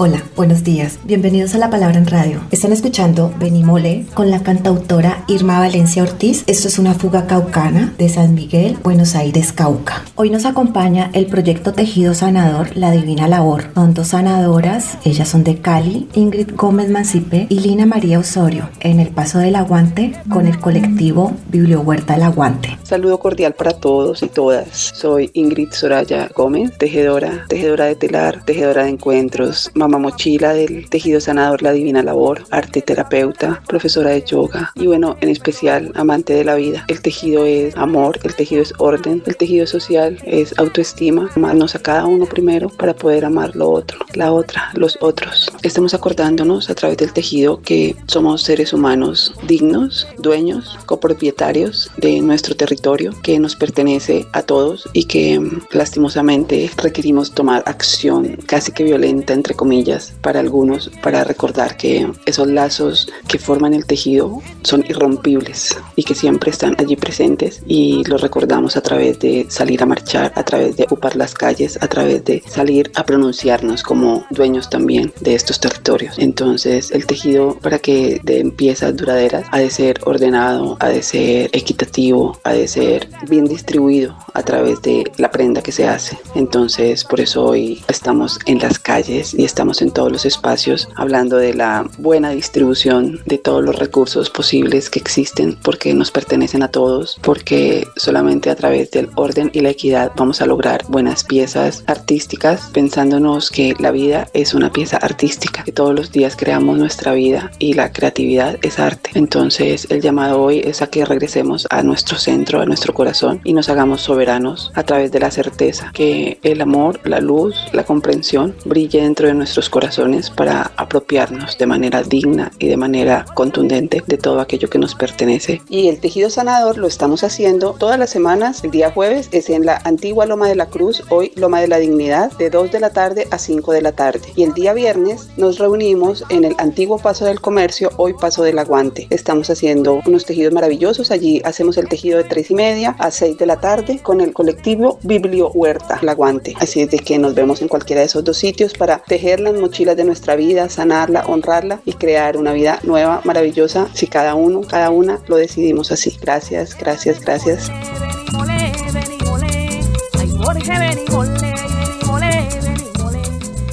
Hola, 0.00 0.22
buenos 0.36 0.62
días. 0.62 1.00
Bienvenidos 1.02 1.56
a 1.56 1.58
La 1.58 1.70
Palabra 1.70 1.98
en 1.98 2.06
Radio. 2.06 2.40
Están 2.52 2.70
escuchando 2.70 3.34
Benimole 3.40 4.06
con 4.14 4.30
la 4.30 4.44
cantautora 4.44 5.24
Irma 5.26 5.58
Valencia 5.58 6.04
Ortiz. 6.04 6.44
Esto 6.46 6.68
es 6.68 6.78
una 6.78 6.94
fuga 6.94 7.26
caucana 7.26 7.92
de 7.98 8.08
San 8.08 8.32
Miguel, 8.36 8.78
Buenos 8.84 9.16
Aires, 9.16 9.52
Cauca. 9.52 10.04
Hoy 10.14 10.30
nos 10.30 10.44
acompaña 10.44 11.10
el 11.14 11.26
proyecto 11.26 11.72
Tejido 11.72 12.14
Sanador, 12.14 12.76
La 12.76 12.92
Divina 12.92 13.26
Labor. 13.26 13.72
Son 13.74 13.92
dos 13.92 14.06
sanadoras, 14.06 14.98
ellas 15.04 15.30
son 15.30 15.42
de 15.42 15.58
Cali, 15.58 16.08
Ingrid 16.14 16.54
Gómez 16.54 16.90
Mancipe 16.90 17.48
y 17.48 17.58
Lina 17.58 17.84
María 17.84 18.20
Osorio, 18.20 18.70
en 18.78 19.00
el 19.00 19.08
Paso 19.08 19.40
del 19.40 19.56
Aguante 19.56 20.12
con 20.30 20.46
el 20.46 20.60
colectivo 20.60 21.32
Biblio 21.50 21.80
Huerta 21.80 22.12
del 22.12 22.22
Aguante. 22.22 22.78
Saludo 22.84 23.18
cordial 23.18 23.54
para 23.54 23.72
todos 23.72 24.22
y 24.22 24.28
todas. 24.28 24.92
Soy 24.94 25.32
Ingrid 25.34 25.72
Soraya 25.72 26.30
Gómez, 26.36 26.78
tejedora, 26.78 27.46
tejedora 27.48 27.86
de 27.86 27.96
telar, 27.96 28.44
tejedora 28.44 28.84
de 28.84 28.90
encuentros, 28.90 29.72
mamá 29.74 29.87
mochila 29.96 30.52
del 30.52 30.90
tejido 30.90 31.20
sanador 31.20 31.62
La 31.62 31.72
Divina 31.72 32.02
Labor, 32.02 32.44
arte 32.50 32.82
terapeuta, 32.82 33.62
profesora 33.66 34.10
de 34.10 34.22
yoga 34.22 34.70
y 34.74 34.86
bueno, 34.86 35.16
en 35.22 35.30
especial 35.30 35.90
amante 35.94 36.34
de 36.34 36.44
la 36.44 36.56
vida. 36.56 36.84
El 36.88 37.00
tejido 37.00 37.46
es 37.46 37.74
amor, 37.76 38.18
el 38.24 38.34
tejido 38.34 38.60
es 38.60 38.74
orden, 38.76 39.22
el 39.24 39.36
tejido 39.36 39.66
social 39.66 40.18
es 40.24 40.58
autoestima, 40.58 41.30
amarnos 41.34 41.74
a 41.74 41.78
cada 41.78 42.04
uno 42.04 42.26
primero 42.26 42.68
para 42.68 42.94
poder 42.94 43.24
amar 43.24 43.56
lo 43.56 43.70
otro, 43.70 43.98
la 44.12 44.32
otra, 44.32 44.70
los 44.74 44.98
otros. 45.00 45.50
Estamos 45.62 45.94
acordándonos 45.94 46.68
a 46.68 46.74
través 46.74 46.98
del 46.98 47.12
tejido 47.12 47.62
que 47.62 47.96
somos 48.06 48.42
seres 48.42 48.72
humanos 48.72 49.32
dignos, 49.46 50.06
dueños, 50.18 50.76
copropietarios 50.86 51.90
de 51.96 52.20
nuestro 52.20 52.54
territorio 52.54 53.12
que 53.22 53.38
nos 53.38 53.56
pertenece 53.56 54.26
a 54.32 54.42
todos 54.42 54.88
y 54.92 55.04
que 55.04 55.40
lastimosamente 55.70 56.70
requerimos 56.76 57.32
tomar 57.32 57.62
acción 57.66 58.36
casi 58.46 58.72
que 58.72 58.84
violenta 58.84 59.32
entre 59.32 59.54
comillas 59.54 59.77
para 60.20 60.40
algunos, 60.40 60.90
para 61.02 61.24
recordar 61.24 61.76
que 61.76 62.10
esos 62.26 62.48
lazos 62.48 63.08
que 63.28 63.38
forman 63.38 63.74
el 63.74 63.86
tejido 63.86 64.40
son 64.62 64.84
irrompibles 64.88 65.76
y 65.96 66.02
que 66.02 66.14
siempre 66.14 66.50
están 66.50 66.74
allí 66.78 66.96
presentes 66.96 67.62
y 67.66 68.04
los 68.04 68.20
recordamos 68.20 68.76
a 68.76 68.80
través 68.80 69.18
de 69.18 69.46
salir 69.48 69.82
a 69.82 69.86
marchar, 69.86 70.32
a 70.34 70.42
través 70.44 70.76
de 70.76 70.84
ocupar 70.84 71.16
las 71.16 71.34
calles, 71.34 71.78
a 71.80 71.86
través 71.88 72.24
de 72.24 72.42
salir 72.46 72.90
a 72.94 73.04
pronunciarnos 73.04 73.82
como 73.82 74.24
dueños 74.30 74.68
también 74.68 75.12
de 75.20 75.34
estos 75.34 75.60
territorios. 75.60 76.18
Entonces 76.18 76.90
el 76.90 77.06
tejido 77.06 77.58
para 77.60 77.78
que 77.78 78.20
de 78.24 78.44
piezas 78.56 78.96
duraderas 78.96 79.46
ha 79.50 79.58
de 79.58 79.70
ser 79.70 80.00
ordenado, 80.04 80.76
ha 80.80 80.88
de 80.88 81.02
ser 81.02 81.50
equitativo, 81.52 82.38
ha 82.44 82.52
de 82.52 82.66
ser 82.68 83.08
bien 83.28 83.44
distribuido 83.44 84.16
a 84.34 84.42
través 84.42 84.80
de 84.82 85.04
la 85.18 85.30
prenda 85.30 85.62
que 85.62 85.72
se 85.72 85.86
hace. 85.86 86.18
Entonces 86.34 87.04
por 87.04 87.20
eso 87.20 87.44
hoy 87.44 87.82
estamos 87.88 88.38
en 88.46 88.58
las 88.58 88.78
calles 88.78 89.34
y 89.34 89.44
estamos 89.44 89.67
en 89.68 89.90
todos 89.90 90.10
los 90.10 90.24
espacios 90.24 90.88
hablando 90.96 91.36
de 91.36 91.52
la 91.52 91.86
buena 91.98 92.30
distribución 92.30 93.20
de 93.26 93.38
todos 93.38 93.62
los 93.62 93.76
recursos 93.76 94.30
posibles 94.30 94.88
que 94.88 94.98
existen 94.98 95.58
porque 95.62 95.92
nos 95.92 96.10
pertenecen 96.10 96.62
a 96.62 96.68
todos, 96.68 97.18
porque 97.22 97.86
solamente 97.96 98.50
a 98.50 98.56
través 98.56 98.90
del 98.90 99.10
orden 99.14 99.50
y 99.52 99.60
la 99.60 99.70
equidad 99.70 100.12
vamos 100.16 100.40
a 100.40 100.46
lograr 100.46 100.84
buenas 100.88 101.24
piezas 101.24 101.84
artísticas, 101.86 102.70
pensándonos 102.72 103.50
que 103.50 103.74
la 103.78 103.90
vida 103.90 104.28
es 104.32 104.54
una 104.54 104.72
pieza 104.72 104.96
artística, 104.96 105.62
que 105.64 105.72
todos 105.72 105.94
los 105.94 106.10
días 106.10 106.36
creamos 106.36 106.78
nuestra 106.78 107.12
vida 107.12 107.50
y 107.58 107.74
la 107.74 107.92
creatividad 107.92 108.56
es 108.62 108.78
arte. 108.78 109.10
Entonces 109.14 109.86
el 109.90 110.00
llamado 110.00 110.40
hoy 110.40 110.60
es 110.64 110.80
a 110.80 110.86
que 110.86 111.04
regresemos 111.04 111.66
a 111.68 111.82
nuestro 111.82 112.18
centro, 112.18 112.60
a 112.60 112.66
nuestro 112.66 112.94
corazón 112.94 113.40
y 113.44 113.52
nos 113.52 113.68
hagamos 113.68 114.00
soberanos 114.00 114.72
a 114.74 114.82
través 114.82 115.12
de 115.12 115.20
la 115.20 115.30
certeza 115.30 115.90
que 115.92 116.38
el 116.42 116.60
amor, 116.60 117.00
la 117.04 117.20
luz, 117.20 117.54
la 117.72 117.84
comprensión 117.84 118.54
brille 118.64 119.02
dentro 119.02 119.26
de 119.26 119.34
nuestros 119.58 119.70
corazones 119.70 120.30
para 120.30 120.70
apropiarnos 120.76 121.58
de 121.58 121.66
manera 121.66 122.04
digna 122.04 122.52
y 122.60 122.68
de 122.68 122.76
manera 122.76 123.26
contundente 123.34 124.04
de 124.06 124.16
todo 124.16 124.38
aquello 124.40 124.70
que 124.70 124.78
nos 124.78 124.94
pertenece. 124.94 125.60
Y 125.68 125.88
el 125.88 125.98
tejido 125.98 126.30
sanador 126.30 126.78
lo 126.78 126.86
estamos 126.86 127.24
haciendo 127.24 127.74
todas 127.76 127.98
las 127.98 128.10
semanas. 128.10 128.62
El 128.62 128.70
día 128.70 128.92
jueves 128.92 129.28
es 129.32 129.50
en 129.50 129.66
la 129.66 129.80
antigua 129.82 130.26
Loma 130.26 130.46
de 130.46 130.54
la 130.54 130.66
Cruz, 130.66 131.02
hoy 131.08 131.32
Loma 131.34 131.60
de 131.60 131.66
la 131.66 131.78
Dignidad, 131.78 132.30
de 132.38 132.50
2 132.50 132.70
de 132.70 132.78
la 132.78 132.90
tarde 132.90 133.26
a 133.32 133.38
5 133.38 133.72
de 133.72 133.82
la 133.82 133.90
tarde. 133.90 134.20
Y 134.36 134.44
el 134.44 134.54
día 134.54 134.74
viernes 134.74 135.28
nos 135.36 135.58
reunimos 135.58 136.24
en 136.28 136.44
el 136.44 136.54
antiguo 136.58 136.98
Paso 136.98 137.24
del 137.24 137.40
Comercio, 137.40 137.90
hoy 137.96 138.14
Paso 138.14 138.44
del 138.44 138.60
Aguante. 138.60 139.08
Estamos 139.10 139.50
haciendo 139.50 140.00
unos 140.06 140.24
tejidos 140.24 140.52
maravillosos. 140.54 141.10
Allí 141.10 141.42
hacemos 141.44 141.78
el 141.78 141.88
tejido 141.88 142.18
de 142.18 142.24
3 142.24 142.52
y 142.52 142.54
media 142.54 142.94
a 143.00 143.10
6 143.10 143.36
de 143.38 143.46
la 143.46 143.56
tarde 143.56 143.98
con 144.04 144.20
el 144.20 144.32
colectivo 144.32 145.00
Biblio 145.02 145.50
Huerta, 145.50 145.98
el. 146.02 146.54
Así 146.60 146.80
es 146.80 146.92
de 146.92 147.00
que 147.00 147.18
nos 147.18 147.34
vemos 147.34 147.60
en 147.60 147.66
cualquiera 147.66 148.02
de 148.02 148.06
esos 148.06 148.22
dos 148.22 148.36
sitios 148.36 148.74
para 148.74 148.98
tejer 148.98 149.47
las 149.52 149.60
mochilas 149.60 149.96
de 149.96 150.04
nuestra 150.04 150.36
vida, 150.36 150.68
sanarla, 150.68 151.24
honrarla 151.26 151.80
y 151.84 151.94
crear 151.94 152.36
una 152.36 152.52
vida 152.52 152.78
nueva, 152.82 153.20
maravillosa, 153.24 153.88
si 153.94 154.06
cada 154.06 154.34
uno, 154.34 154.60
cada 154.62 154.90
una 154.90 155.18
lo 155.26 155.36
decidimos 155.36 155.92
así. 155.92 156.16
Gracias, 156.20 156.76
gracias, 156.76 157.20
gracias. 157.20 157.70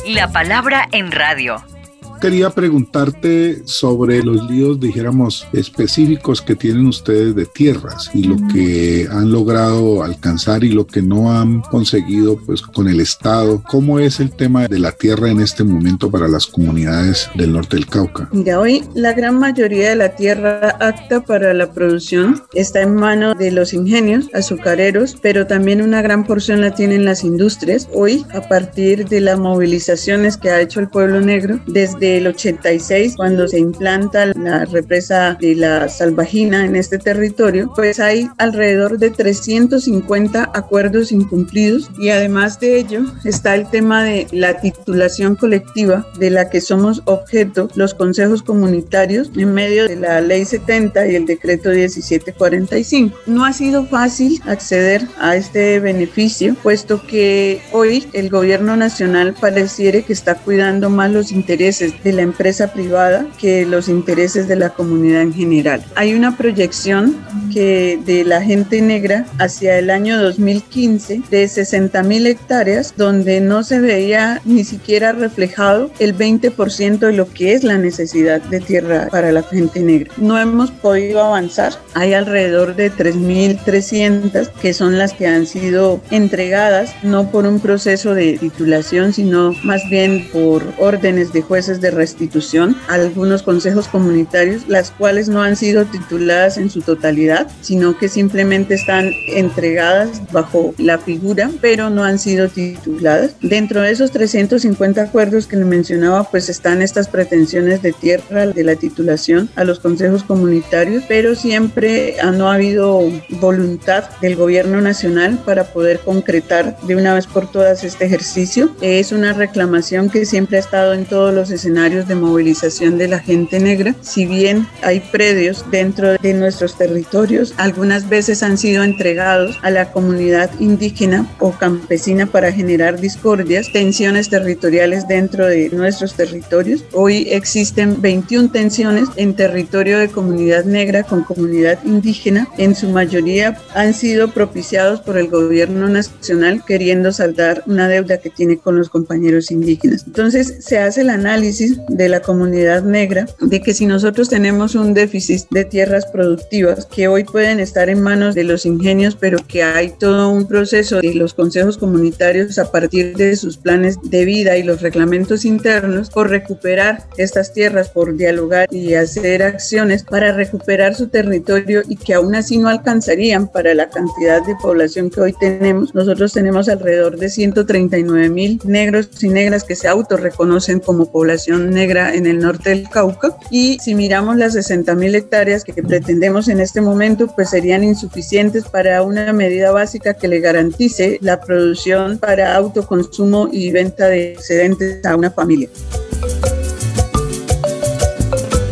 La 0.07 0.31
palabra 0.31 0.87
en 0.91 1.11
radio 1.11 1.74
quería 2.19 2.49
preguntarte 2.49 3.63
sobre 3.65 4.23
los 4.23 4.49
líos, 4.49 4.79
dijéramos, 4.79 5.47
específicos 5.53 6.41
que 6.41 6.55
tienen 6.55 6.87
ustedes 6.87 7.35
de 7.35 7.45
tierras 7.45 8.09
y 8.13 8.23
lo 8.23 8.37
que 8.53 9.07
han 9.11 9.31
logrado 9.31 10.03
alcanzar 10.03 10.63
y 10.63 10.69
lo 10.69 10.87
que 10.87 11.01
no 11.01 11.31
han 11.31 11.61
conseguido 11.61 12.37
pues 12.45 12.61
con 12.61 12.87
el 12.87 12.99
Estado. 12.99 13.63
¿Cómo 13.67 13.99
es 13.99 14.19
el 14.19 14.31
tema 14.31 14.67
de 14.67 14.79
la 14.79 14.91
tierra 14.91 15.29
en 15.29 15.41
este 15.41 15.63
momento 15.63 16.09
para 16.09 16.27
las 16.27 16.47
comunidades 16.47 17.29
del 17.35 17.53
norte 17.53 17.75
del 17.77 17.87
Cauca? 17.87 18.29
Mira, 18.31 18.59
hoy 18.59 18.83
la 18.93 19.13
gran 19.13 19.39
mayoría 19.39 19.89
de 19.89 19.95
la 19.95 20.15
tierra 20.15 20.69
apta 20.79 21.21
para 21.21 21.53
la 21.53 21.71
producción 21.71 22.41
está 22.53 22.81
en 22.81 22.95
manos 22.95 23.37
de 23.37 23.51
los 23.51 23.73
ingenios 23.73 24.29
azucareros, 24.33 25.17
pero 25.21 25.47
también 25.47 25.81
una 25.81 26.01
gran 26.01 26.23
porción 26.25 26.61
la 26.61 26.73
tienen 26.73 27.05
las 27.05 27.23
industrias. 27.23 27.87
Hoy, 27.93 28.25
a 28.33 28.41
partir 28.41 29.07
de 29.07 29.21
las 29.21 29.39
movilizaciones 29.39 30.37
que 30.37 30.49
ha 30.49 30.61
hecho 30.61 30.79
el 30.79 30.89
pueblo 30.89 31.21
negro, 31.21 31.59
desde 31.67 32.04
el 32.05 32.27
86, 32.27 33.15
cuando 33.15 33.47
se 33.47 33.59
implanta 33.59 34.27
la 34.27 34.65
represa 34.65 35.37
de 35.39 35.55
la 35.55 35.89
Salvajina 35.89 36.65
en 36.65 36.75
este 36.75 36.97
territorio, 36.97 37.71
pues 37.75 37.99
hay 37.99 38.29
alrededor 38.37 38.97
de 38.97 39.09
350 39.09 40.51
acuerdos 40.53 41.11
incumplidos 41.11 41.89
y 41.97 42.09
además 42.09 42.59
de 42.59 42.77
ello 42.79 43.01
está 43.23 43.55
el 43.55 43.69
tema 43.69 44.03
de 44.03 44.27
la 44.31 44.59
titulación 44.59 45.35
colectiva 45.35 46.07
de 46.19 46.29
la 46.29 46.49
que 46.49 46.61
somos 46.61 47.01
objeto 47.05 47.69
los 47.75 47.93
consejos 47.93 48.43
comunitarios 48.43 49.31
en 49.35 49.53
medio 49.53 49.87
de 49.87 49.95
la 49.95 50.21
ley 50.21 50.45
70 50.45 51.07
y 51.07 51.15
el 51.15 51.25
decreto 51.25 51.69
1745. 51.69 53.17
No 53.25 53.45
ha 53.45 53.53
sido 53.53 53.85
fácil 53.85 54.41
acceder 54.45 55.07
a 55.19 55.35
este 55.35 55.79
beneficio, 55.79 56.55
puesto 56.61 57.01
que 57.05 57.61
hoy 57.71 58.07
el 58.13 58.29
gobierno 58.29 58.75
nacional 58.75 59.35
pareciera 59.39 60.01
que 60.01 60.13
está 60.13 60.35
cuidando 60.35 60.89
más 60.89 61.11
los 61.11 61.31
intereses 61.31 61.93
de 62.03 62.13
la 62.13 62.21
empresa 62.21 62.73
privada 62.73 63.25
que 63.39 63.65
los 63.65 63.89
intereses 63.89 64.47
de 64.47 64.55
la 64.55 64.69
comunidad 64.71 65.21
en 65.21 65.33
general. 65.33 65.83
Hay 65.95 66.13
una 66.13 66.37
proyección 66.37 67.17
de 67.55 68.23
la 68.25 68.41
gente 68.41 68.81
negra 68.81 69.25
hacia 69.39 69.77
el 69.79 69.89
año 69.89 70.21
2015 70.21 71.21
de 71.29 71.47
60 71.47 72.03
mil 72.03 72.27
hectáreas 72.27 72.93
donde 72.97 73.39
no 73.39 73.63
se 73.63 73.79
veía 73.79 74.41
ni 74.43 74.63
siquiera 74.63 75.13
reflejado 75.13 75.89
el 75.99 76.17
20% 76.17 76.99
de 76.99 77.13
lo 77.13 77.31
que 77.31 77.53
es 77.53 77.63
la 77.63 77.77
necesidad 77.77 78.41
de 78.41 78.59
tierra 78.59 79.07
para 79.09 79.31
la 79.31 79.43
gente 79.43 79.79
negra. 79.79 80.11
No 80.17 80.37
hemos 80.37 80.71
podido 80.71 81.23
avanzar. 81.23 81.73
Hay 81.93 82.13
alrededor 82.13 82.75
de 82.75 82.91
3.300 82.91 84.49
que 84.61 84.73
son 84.73 84.97
las 84.97 85.13
que 85.13 85.27
han 85.27 85.45
sido 85.45 86.01
entregadas 86.11 86.93
no 87.03 87.31
por 87.31 87.45
un 87.45 87.59
proceso 87.59 88.13
de 88.13 88.37
titulación, 88.37 89.13
sino 89.13 89.53
más 89.63 89.81
bien 89.89 90.27
por 90.33 90.63
órdenes 90.77 91.31
de 91.31 91.41
jueces 91.41 91.79
de 91.79 91.91
restitución 91.91 92.75
a 92.89 92.95
algunos 92.95 93.43
consejos 93.43 93.87
comunitarios, 93.87 94.67
las 94.67 94.91
cuales 94.91 95.29
no 95.29 95.41
han 95.41 95.55
sido 95.55 95.85
tituladas 95.85 96.57
en 96.57 96.69
su 96.69 96.81
totalidad, 96.81 97.44
sino 97.61 97.97
que 97.97 98.09
simplemente 98.09 98.75
están 98.75 99.11
entregadas 99.27 100.21
bajo 100.31 100.73
la 100.77 100.97
figura, 100.97 101.49
pero 101.61 101.89
no 101.89 102.03
han 102.03 102.19
sido 102.19 102.47
tituladas. 102.47 103.35
Dentro 103.41 103.81
de 103.81 103.91
esos 103.91 104.11
350 104.11 105.01
acuerdos 105.01 105.47
que 105.47 105.57
le 105.57 105.65
mencionaba, 105.65 106.29
pues 106.29 106.49
están 106.49 106.81
estas 106.81 107.07
pretensiones 107.07 107.81
de 107.81 107.93
tierra, 107.93 108.47
de 108.47 108.63
la 108.63 108.75
titulación 108.75 109.49
a 109.55 109.63
los 109.63 109.79
consejos 109.79 110.23
comunitarios, 110.23 111.03
pero 111.07 111.35
siempre 111.35 112.15
no 112.35 112.49
ha 112.49 112.55
habido 112.55 113.01
voluntad 113.41 114.05
del 114.21 114.35
gobierno 114.35 114.81
nacional 114.81 115.39
para 115.45 115.65
poder 115.65 115.99
concretar 115.99 116.77
de 116.81 116.95
una 116.95 117.13
vez 117.13 117.27
por 117.27 117.51
todas 117.51 117.83
este 117.83 118.05
ejercicio. 118.05 118.75
Es 118.81 119.11
una 119.11 119.33
reclamación 119.33 120.09
que 120.09 120.25
siempre 120.25 120.57
ha 120.57 120.59
estado 120.59 120.93
en 120.93 121.05
todos 121.05 121.33
los 121.33 121.51
escenarios 121.51 122.07
de 122.07 122.15
movilización 122.15 122.97
de 122.97 123.07
la 123.07 123.19
gente 123.19 123.59
negra. 123.59 123.95
Si 124.01 124.25
bien 124.25 124.67
hay 124.81 124.99
predios 124.99 125.65
dentro 125.71 126.15
de 126.17 126.33
nuestros 126.33 126.77
territorios, 126.77 127.34
algunas 127.57 128.07
veces 128.09 128.43
han 128.43 128.57
sido 128.57 128.83
entregados 128.83 129.57
a 129.61 129.69
la 129.69 129.91
comunidad 129.91 130.49
indígena 130.59 131.27
o 131.39 131.51
campesina 131.51 132.25
para 132.25 132.51
generar 132.51 132.99
discordias, 132.99 133.71
tensiones 133.71 134.29
territoriales 134.29 135.07
dentro 135.07 135.45
de 135.45 135.69
nuestros 135.69 136.13
territorios. 136.13 136.83
Hoy 136.93 137.27
existen 137.31 138.01
21 138.01 138.51
tensiones 138.51 139.09
en 139.17 139.35
territorio 139.35 139.99
de 139.99 140.09
comunidad 140.09 140.65
negra 140.65 141.03
con 141.03 141.23
comunidad 141.23 141.79
indígena. 141.83 142.47
En 142.57 142.75
su 142.75 142.89
mayoría 142.89 143.57
han 143.73 143.93
sido 143.93 144.29
propiciados 144.31 145.01
por 145.01 145.17
el 145.17 145.27
gobierno 145.27 145.87
nacional 145.89 146.63
queriendo 146.65 147.11
saldar 147.11 147.63
una 147.65 147.87
deuda 147.87 148.17
que 148.17 148.29
tiene 148.29 148.57
con 148.57 148.77
los 148.77 148.89
compañeros 148.89 149.51
indígenas. 149.51 150.03
Entonces 150.05 150.55
se 150.59 150.79
hace 150.79 151.01
el 151.01 151.09
análisis 151.09 151.77
de 151.89 152.09
la 152.09 152.21
comunidad 152.21 152.83
negra 152.83 153.25
de 153.41 153.61
que 153.61 153.73
si 153.73 153.85
nosotros 153.85 154.29
tenemos 154.29 154.75
un 154.75 154.93
déficit 154.93 155.47
de 155.49 155.65
tierras 155.65 156.05
productivas 156.05 156.85
que 156.85 157.07
hoy 157.07 157.24
pueden 157.25 157.59
estar 157.59 157.89
en 157.89 158.01
manos 158.01 158.35
de 158.35 158.43
los 158.43 158.65
ingenios, 158.65 159.15
pero 159.15 159.37
que 159.47 159.63
hay 159.63 159.89
todo 159.89 160.29
un 160.29 160.47
proceso 160.47 161.01
de 161.01 161.13
los 161.15 161.33
consejos 161.33 161.77
comunitarios 161.77 162.57
a 162.57 162.71
partir 162.71 163.15
de 163.15 163.35
sus 163.35 163.57
planes 163.57 163.97
de 164.03 164.25
vida 164.25 164.57
y 164.57 164.63
los 164.63 164.81
reglamentos 164.81 165.45
internos 165.45 166.09
por 166.09 166.29
recuperar 166.29 167.03
estas 167.17 167.53
tierras, 167.53 167.89
por 167.89 168.15
dialogar 168.15 168.67
y 168.71 168.93
hacer 168.93 169.43
acciones 169.43 170.03
para 170.03 170.31
recuperar 170.31 170.95
su 170.95 171.07
territorio 171.07 171.81
y 171.87 171.95
que 171.95 172.13
aún 172.13 172.35
así 172.35 172.57
no 172.57 172.69
alcanzarían 172.69 173.47
para 173.47 173.73
la 173.73 173.89
cantidad 173.89 174.45
de 174.45 174.55
población 174.61 175.09
que 175.09 175.21
hoy 175.21 175.33
tenemos. 175.39 175.93
Nosotros 175.93 176.33
tenemos 176.33 176.69
alrededor 176.69 177.17
de 177.17 177.29
139 177.29 178.29
mil 178.29 178.59
negros 178.63 179.09
y 179.21 179.29
negras 179.29 179.63
que 179.63 179.75
se 179.75 179.87
autorreconocen 179.87 180.79
como 180.79 181.11
población 181.11 181.69
negra 181.69 182.13
en 182.13 182.25
el 182.25 182.39
norte 182.39 182.69
del 182.69 182.89
Cauca. 182.89 183.35
Y 183.49 183.77
si 183.79 183.95
miramos 183.95 184.37
las 184.37 184.53
60 184.53 184.95
mil 184.95 185.15
hectáreas 185.15 185.63
que 185.63 185.73
pretendemos 185.73 186.47
en 186.47 186.59
este 186.59 186.81
momento, 186.81 187.04
momento 187.05 187.27
pues 187.35 187.51
serían 187.51 187.83
insuficientes 187.83 188.65
para 188.65 189.03
una 189.03 189.31
medida 189.31 189.71
básica 189.71 190.15
que 190.15 190.27
le 190.27 190.39
garantice 190.39 191.19
la 191.21 191.39
producción 191.39 192.17
para 192.17 192.55
autoconsumo 192.55 193.47
y 193.51 193.69
venta 193.69 194.07
de 194.07 194.33
excedentes 194.33 195.05
a 195.05 195.15
una 195.15 195.29
familia. 195.29 195.69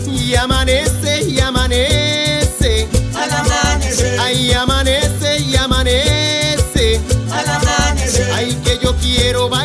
Y 0.07 0.33
amanece, 0.33 1.29
y 1.29 1.39
amanece, 1.39 2.87
al 3.15 3.31
amanecer, 3.31 4.19
ay 4.19 4.51
amanece, 4.53 5.39
y 5.39 5.55
amanece, 5.55 6.99
al 7.31 7.49
amanecer, 7.49 8.31
ay 8.33 8.57
que 8.65 8.79
yo 8.83 8.95
quiero 8.95 9.47
bailar 9.47 9.62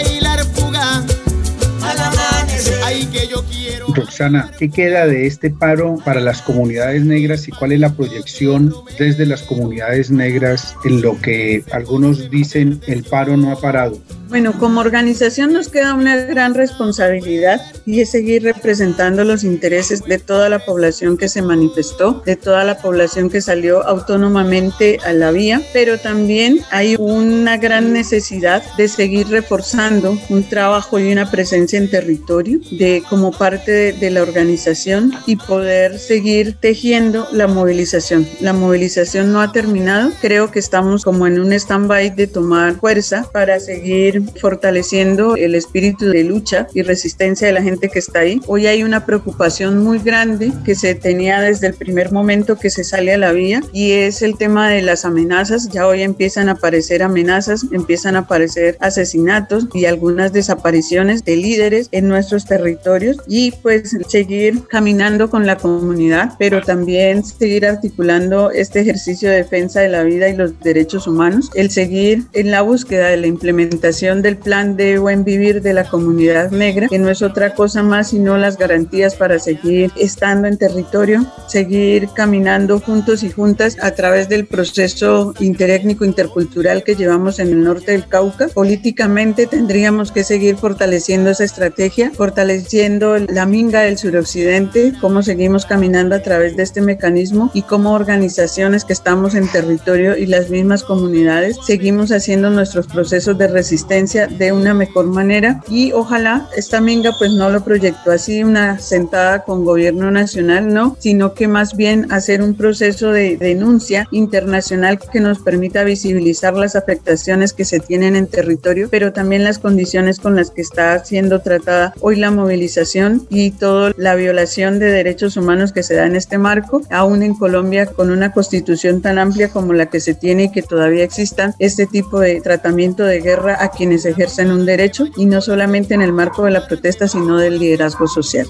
Roxana, 3.99 4.50
¿qué 4.59 4.71
queda 4.71 5.07
de 5.07 5.26
este 5.26 5.50
paro 5.50 5.97
para 6.05 6.21
las 6.21 6.43
comunidades 6.43 7.05
negras 7.05 7.49
y 7.49 7.52
cuál 7.52 7.73
es 7.73 7.81
la 7.81 7.93
proyección 7.93 8.73
desde 8.99 9.26
las 9.26 9.43
comunidades 9.43 10.11
negras 10.11 10.76
en 10.85 11.02
lo 11.02 11.21
que 11.21 11.64
algunos 11.73 12.31
dicen 12.31 12.81
el 12.87 13.05
paro 13.05 13.37
no 13.37 13.52
ha 13.52 13.61
parado? 13.61 13.99
Bueno, 14.29 14.53
como 14.59 14.81
organización 14.81 15.55
nos 15.55 15.71
queda 15.71 15.95
una 15.95 16.17
gran 16.17 16.53
responsabilidad 16.53 17.63
y 17.87 18.03
es 18.03 18.11
seguir 18.11 18.43
representando 18.43 19.25
los 19.25 19.43
intereses 19.43 20.05
de 20.05 20.19
toda 20.19 20.51
la 20.51 20.59
población 20.59 21.17
que 21.17 21.31
se 21.31 21.41
manifestó, 21.41 22.23
de 22.27 22.37
toda 22.37 22.63
la 22.65 22.77
población 22.77 23.31
que 23.31 23.41
salió 23.41 23.83
autónomamente 23.87 24.99
a 25.07 25.15
la 25.15 25.31
vía, 25.31 25.63
pero 25.73 25.97
también 25.97 26.61
hay 26.71 26.95
una 26.99 27.57
gran 27.57 27.95
necesidad 27.95 28.63
de 28.77 28.89
seguir 28.89 29.29
reforzando 29.29 30.19
un 30.29 30.47
trabajo 30.47 30.99
y 30.99 31.11
una 31.11 31.31
presencia 31.31 31.79
en 31.79 31.89
territorio 31.89 32.61
de 32.73 33.03
como 33.09 33.33
parte 33.33 33.73
de, 33.73 33.93
de 33.95 34.11
la 34.11 34.21
organización 34.21 35.15
y 35.25 35.37
poder 35.37 35.99
seguir 35.99 36.55
tejiendo 36.61 37.27
la 37.33 37.47
movilización. 37.47 38.29
La 38.43 38.53
movilización 38.53 39.33
no 39.33 39.41
ha 39.41 39.53
terminado, 39.53 40.13
creo 40.21 40.51
que 40.51 40.59
estamos 40.59 41.03
como 41.07 41.27
en 41.27 41.41
un 41.41 41.55
stand-by 41.55 42.15
de 42.15 42.27
tomar 42.27 42.75
fuerza 42.75 43.27
para 43.33 43.59
seguir 43.59 44.18
fortaleciendo 44.41 45.37
el 45.37 45.55
espíritu 45.55 46.07
de 46.07 46.25
lucha 46.25 46.67
y 46.75 46.83
resistencia 46.83 47.47
de 47.47 47.53
la 47.53 47.63
gente 47.63 47.89
que 47.89 47.99
está 47.99 48.21
ahí. 48.21 48.41
Hoy 48.47 48.67
hay 48.67 48.83
una 48.83 49.05
preocupación 49.05 49.83
muy 49.83 49.99
grande 49.99 50.53
que 50.65 50.75
se 50.75 50.95
tenía 50.95 51.41
desde 51.41 51.69
el 51.69 51.75
primer 51.75 52.13
momento 52.13 52.57
que 52.57 52.71
se 52.71 52.85
sale 52.85 53.15
a 53.15 53.19
la 53.19 53.33
vía 53.33 53.63
y 53.73 53.93
es 53.93 54.23
el 54.23 54.37
tema 54.37 54.69
de 54.71 54.83
las 54.83 55.05
amenazas. 55.05 55.69
Ya 55.69 55.87
hoy 55.87 56.03
empiezan 56.03 56.49
a 56.49 56.53
aparecer 56.53 57.03
amenazas, 57.03 57.67
empiezan 57.73 58.17
a 58.17 58.21
aparecer 58.21 58.77
asesinatos 58.81 59.69
y 59.75 59.85
algunas 59.85 60.33
desapariciones 60.33 61.25
de 61.25 61.37
líderes 61.37 61.89
en 61.93 62.09
nuestros 62.09 62.47
territorios 62.47 63.19
y 63.27 63.53
pues 63.63 63.97
seguir 64.09 64.63
caminando 64.69 65.31
con 65.31 65.47
la 65.47 65.57
comunidad, 65.57 66.35
pero 66.39 66.63
también 66.63 67.25
seguir 67.25 67.67
articulando 67.67 68.51
este 68.51 68.81
ejercicio 68.81 69.31
de 69.31 69.37
defensa 69.37 69.81
de 69.81 69.89
la 69.89 70.03
vida 70.03 70.29
y 70.29 70.37
los 70.37 70.59
derechos 70.61 71.07
humanos, 71.07 71.51
el 71.55 71.71
seguir 71.71 72.25
en 72.33 72.51
la 72.51 72.63
búsqueda 72.63 73.09
de 73.09 73.17
la 73.17 73.27
implementación 73.27 74.08
del 74.17 74.38
plan 74.38 74.77
de 74.77 74.99
buen 74.99 75.23
vivir 75.23 75.61
de 75.61 75.75
la 75.75 75.85
comunidad 75.85 76.50
negra, 76.50 76.88
que 76.88 76.99
no 76.99 77.11
es 77.11 77.21
otra 77.21 77.55
cosa 77.55 77.83
más 77.83 78.09
sino 78.09 78.38
las 78.38 78.57
garantías 78.57 79.15
para 79.15 79.38
seguir 79.38 79.93
estando 79.97 80.49
en 80.49 80.57
territorio, 80.57 81.27
seguir 81.47 82.09
caminando 82.15 82.81
juntos 82.81 83.23
y 83.23 83.31
juntas 83.31 83.77
a 83.83 83.91
través 83.91 84.29
del 84.29 84.47
proceso 84.47 85.35
interétnico 85.41 86.07
intercultural 86.07 86.83
que 86.85 86.95
llevamos 86.95 87.38
en 87.38 87.49
el 87.49 87.62
norte 87.62 87.93
del 87.93 88.09
Cauca. 88.09 88.49
Políticamente 88.49 89.47
tendríamos 89.47 90.11
que 90.11 90.25
seguir 90.25 90.57
fortaleciendo 90.57 91.31
esa 91.31 91.45
estrategia, 91.45 92.11
fortaleciendo 92.11 93.19
la 93.19 93.45
minga 93.45 93.83
del 93.83 93.99
suroccidente, 93.99 94.95
cómo 95.00 95.23
seguimos 95.23 95.67
caminando 95.67 96.17
a 96.17 96.23
través 96.23 96.57
de 96.57 96.62
este 96.62 96.81
mecanismo 96.81 97.50
y 97.53 97.62
cómo 97.62 97.93
organizaciones 97.93 98.85
que 98.85 98.95
estamos 98.95 99.35
en 99.35 99.49
territorio 99.49 100.17
y 100.17 100.27
las 100.27 100.49
mismas 100.49 100.83
comunidades 100.83 101.59
seguimos 101.67 102.11
haciendo 102.11 102.50
nuestros 102.50 102.87
procesos 102.87 103.37
de 103.37 103.49
resistencia 103.49 103.98
de 103.99 104.52
una 104.52 104.75
mejor 104.75 105.07
manera 105.07 105.61
y 105.69 105.90
ojalá 105.90 106.49
esta 106.57 106.81
minga 106.81 107.11
pues 107.19 107.33
no 107.33 107.50
lo 107.50 107.64
proyectó 107.64 108.12
así 108.12 108.45
una 108.45 108.78
sentada 108.78 109.43
con 109.43 109.64
gobierno 109.64 110.12
nacional, 110.12 110.73
no, 110.73 110.97
sino 111.00 111.35
que 111.35 111.49
más 111.49 111.76
bien 111.76 112.12
hacer 112.12 112.40
un 112.40 112.55
proceso 112.55 113.11
de 113.11 113.37
denuncia 113.37 114.07
internacional 114.12 115.00
que 115.00 115.19
nos 115.19 115.40
permita 115.40 115.83
visibilizar 115.83 116.55
las 116.55 116.76
afectaciones 116.76 117.52
que 117.52 117.64
se 117.64 117.81
tienen 117.81 118.14
en 118.14 118.28
territorio, 118.28 118.88
pero 118.88 119.12
también 119.12 119.43
las 119.43 119.59
condiciones 119.59 120.21
con 120.21 120.37
las 120.37 120.52
que 120.52 120.61
está 120.61 121.05
siendo 121.05 121.40
tratada 121.40 121.93
hoy 122.00 122.17
la 122.17 122.31
movilización 122.31 123.26
y 123.31 123.50
toda 123.50 123.93
la 123.97 124.14
violación 124.14 124.78
de 124.78 124.93
derechos 124.93 125.37
humanos 125.37 125.73
que 125.73 125.83
se 125.83 125.97
da 125.97 126.07
en 126.07 126.14
este 126.14 126.38
marco, 126.38 126.83
aún 126.90 127.25
en 127.25 127.35
Colombia 127.35 127.87
con 127.87 128.12
una 128.12 128.31
constitución 128.31 129.02
tan 129.02 129.19
amplia 129.19 129.50
como 129.50 129.73
la 129.73 129.87
que 129.87 129.99
se 129.99 130.14
tiene 130.14 130.45
y 130.45 130.52
que 130.52 130.62
todavía 130.62 131.02
existan 131.02 131.55
este 131.59 131.87
tipo 131.87 132.21
de 132.21 132.40
tratamiento 132.40 133.02
de 133.02 133.21
guerra 133.21 133.57
a 133.61 133.71
quienes 133.88 134.04
ejercen 134.04 134.50
un 134.50 134.66
derecho 134.66 135.07
y 135.16 135.24
no 135.24 135.40
solamente 135.40 135.94
en 135.94 136.03
el 136.03 136.12
marco 136.12 136.44
de 136.44 136.51
la 136.51 136.66
protesta, 136.66 137.09
sino 137.09 137.38
del 137.38 137.59
liderazgo 137.59 138.07
social. 138.07 138.46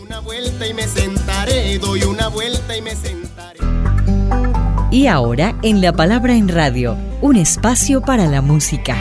Y 4.90 5.06
ahora, 5.06 5.54
en 5.62 5.80
La 5.80 5.92
Palabra 5.92 6.34
en 6.34 6.48
Radio, 6.48 6.96
un 7.20 7.36
espacio 7.36 8.00
para 8.00 8.26
la 8.26 8.42
música. 8.42 8.96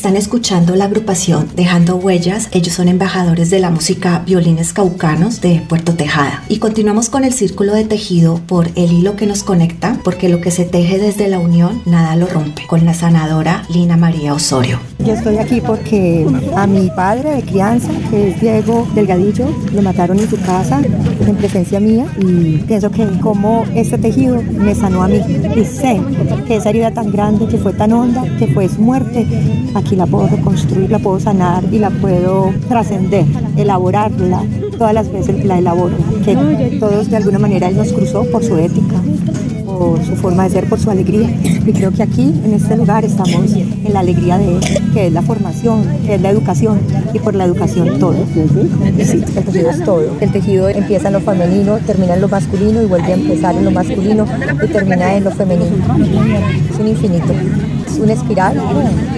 Están 0.00 0.16
escuchando 0.16 0.76
la 0.76 0.86
agrupación 0.86 1.50
Dejando 1.54 1.96
Huellas. 1.96 2.48
Ellos 2.52 2.72
son 2.72 2.88
embajadores 2.88 3.50
de 3.50 3.58
la 3.58 3.68
música 3.68 4.22
Violines 4.24 4.72
Caucanos 4.72 5.42
de 5.42 5.62
Puerto 5.68 5.92
Tejada. 5.92 6.42
Y 6.48 6.56
continuamos 6.56 7.10
con 7.10 7.22
el 7.22 7.34
círculo 7.34 7.74
de 7.74 7.84
tejido 7.84 8.40
por 8.46 8.68
el 8.76 8.92
hilo 8.92 9.16
que 9.16 9.26
nos 9.26 9.42
conecta, 9.42 9.98
porque 10.02 10.30
lo 10.30 10.40
que 10.40 10.52
se 10.52 10.64
teje 10.64 10.98
desde 10.98 11.28
la 11.28 11.38
unión, 11.38 11.82
nada 11.84 12.16
lo 12.16 12.26
rompe. 12.28 12.66
Con 12.66 12.86
la 12.86 12.94
sanadora 12.94 13.64
Lina 13.68 13.98
María 13.98 14.32
Osorio. 14.32 14.80
Yo 15.04 15.12
estoy 15.12 15.36
aquí 15.36 15.60
porque 15.60 16.26
a 16.56 16.66
mi 16.66 16.88
padre 16.90 17.36
de 17.36 17.42
crianza, 17.42 17.90
que 18.10 18.30
es 18.30 18.40
Diego 18.40 18.88
Delgadillo, 18.94 19.48
lo 19.74 19.82
mataron 19.82 20.18
en 20.18 20.30
su 20.30 20.38
casa 20.40 20.80
en 20.80 21.36
presencia 21.36 21.78
mía 21.78 22.06
y 22.18 22.58
pienso 22.66 22.90
que 22.90 23.06
como 23.20 23.64
este 23.74 23.98
tejido 23.98 24.42
me 24.42 24.74
sanó 24.74 25.02
a 25.02 25.08
mí 25.08 25.20
y 25.56 25.64
sé 25.64 26.00
que 26.46 26.56
esa 26.56 26.70
herida 26.70 26.90
tan 26.90 27.10
grande, 27.12 27.46
que 27.46 27.58
fue 27.58 27.72
tan 27.72 27.92
honda, 27.92 28.24
que 28.38 28.46
fue 28.48 28.68
su 28.68 28.80
muerte, 28.80 29.26
aquí 29.74 29.89
la 29.96 30.06
puedo 30.06 30.28
reconstruir, 30.28 30.90
la 30.90 30.98
puedo 30.98 31.20
sanar 31.20 31.64
y 31.70 31.78
la 31.78 31.90
puedo 31.90 32.52
trascender, 32.68 33.24
elaborarla. 33.56 34.42
Todas 34.78 34.94
las 34.94 35.12
veces 35.12 35.44
la 35.44 35.58
elaboro, 35.58 35.96
que 36.24 36.78
todos 36.78 37.10
de 37.10 37.16
alguna 37.16 37.38
manera 37.38 37.68
él 37.68 37.76
nos 37.76 37.92
cruzó 37.92 38.24
por 38.24 38.42
su 38.42 38.56
ética, 38.56 38.96
por 39.66 40.02
su 40.04 40.16
forma 40.16 40.44
de 40.44 40.50
ser, 40.50 40.68
por 40.68 40.78
su 40.78 40.90
alegría. 40.90 41.28
Y 41.66 41.72
creo 41.72 41.90
que 41.90 42.02
aquí, 42.02 42.34
en 42.44 42.54
este 42.54 42.76
lugar, 42.76 43.04
estamos 43.04 43.52
en 43.52 43.92
la 43.92 44.00
alegría 44.00 44.38
de 44.38 44.56
él, 44.56 44.60
que 44.94 45.06
es 45.06 45.12
la 45.12 45.22
formación, 45.22 45.84
que 46.06 46.14
es 46.14 46.20
la 46.20 46.30
educación, 46.30 46.78
y 47.12 47.18
por 47.18 47.34
la 47.34 47.44
educación 47.44 47.98
todo. 47.98 48.14
Sí, 48.32 49.22
el 49.36 49.44
tejido 49.44 49.70
es 49.70 49.84
todo. 49.84 50.16
El 50.20 50.32
tejido 50.32 50.68
empieza 50.68 51.08
en 51.08 51.14
lo 51.14 51.20
femenino, 51.20 51.78
termina 51.86 52.14
en 52.14 52.20
lo 52.20 52.28
masculino 52.28 52.82
y 52.82 52.86
vuelve 52.86 53.12
a 53.12 53.14
empezar 53.14 53.54
en 53.54 53.64
lo 53.64 53.70
masculino 53.70 54.24
y 54.62 54.66
termina 54.68 55.16
en 55.16 55.24
lo 55.24 55.30
femenino. 55.30 55.76
Es 56.70 56.78
un 56.78 56.88
infinito 56.88 57.34
una 58.00 58.14
espiral 58.14 58.56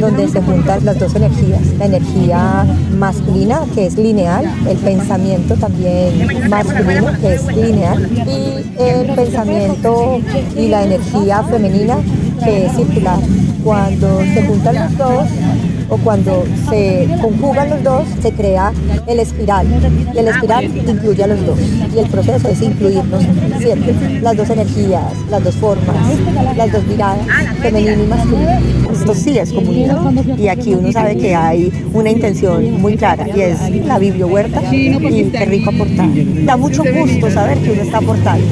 donde 0.00 0.28
se 0.28 0.42
juntan 0.42 0.84
las 0.84 0.98
dos 0.98 1.14
energías, 1.14 1.60
la 1.78 1.86
energía 1.86 2.66
masculina 2.98 3.60
que 3.74 3.86
es 3.86 3.96
lineal, 3.96 4.44
el 4.68 4.76
pensamiento 4.78 5.54
también 5.54 6.48
masculino 6.48 7.12
que 7.20 7.34
es 7.34 7.46
lineal 7.46 8.08
y 8.26 8.82
el 8.82 9.14
pensamiento 9.14 10.20
y 10.56 10.68
la 10.68 10.84
energía 10.84 11.42
femenina 11.44 11.96
que 12.44 12.66
es 12.66 12.72
circular. 12.76 13.18
Cuando 13.64 14.20
se 14.20 14.42
juntan 14.46 14.74
los 14.74 14.98
dos, 14.98 15.28
o 15.92 15.98
cuando 15.98 16.44
se 16.70 17.06
conjugan 17.20 17.68
los 17.68 17.82
dos, 17.82 18.04
se 18.22 18.32
crea 18.32 18.72
el 19.06 19.20
espiral. 19.20 19.66
Y 20.14 20.18
el 20.18 20.28
espiral 20.28 20.64
incluye 20.64 21.22
a 21.22 21.26
los 21.26 21.44
dos. 21.44 21.58
Y 21.94 21.98
el 21.98 22.06
proceso 22.06 22.48
es 22.48 22.62
incluirnos 22.62 23.22
siempre. 23.58 23.94
Las 24.22 24.34
dos 24.34 24.48
energías, 24.48 25.12
las 25.30 25.44
dos 25.44 25.54
formas, 25.56 25.96
las 26.56 26.72
dos 26.72 26.86
miradas, 26.86 27.26
femenino 27.60 28.04
y 28.04 28.06
masculino. 28.06 28.60
Esto 28.90 29.14
sí 29.14 29.38
es 29.38 29.52
comunidad. 29.52 30.00
Y 30.38 30.48
aquí 30.48 30.72
uno 30.72 30.90
sabe 30.92 31.18
que 31.18 31.34
hay 31.34 31.70
una 31.92 32.10
intención 32.10 32.80
muy 32.80 32.96
clara 32.96 33.26
y 33.28 33.40
es 33.42 33.84
la 33.84 33.98
bibliohuerta 33.98 34.62
y 34.72 35.24
qué 35.30 35.44
rico 35.44 35.70
aportar. 35.70 36.08
Da 36.46 36.56
mucho 36.56 36.82
gusto 36.84 37.30
saber 37.30 37.58
que 37.58 37.70
uno 37.70 37.82
está 37.82 37.98
aportando 37.98 38.46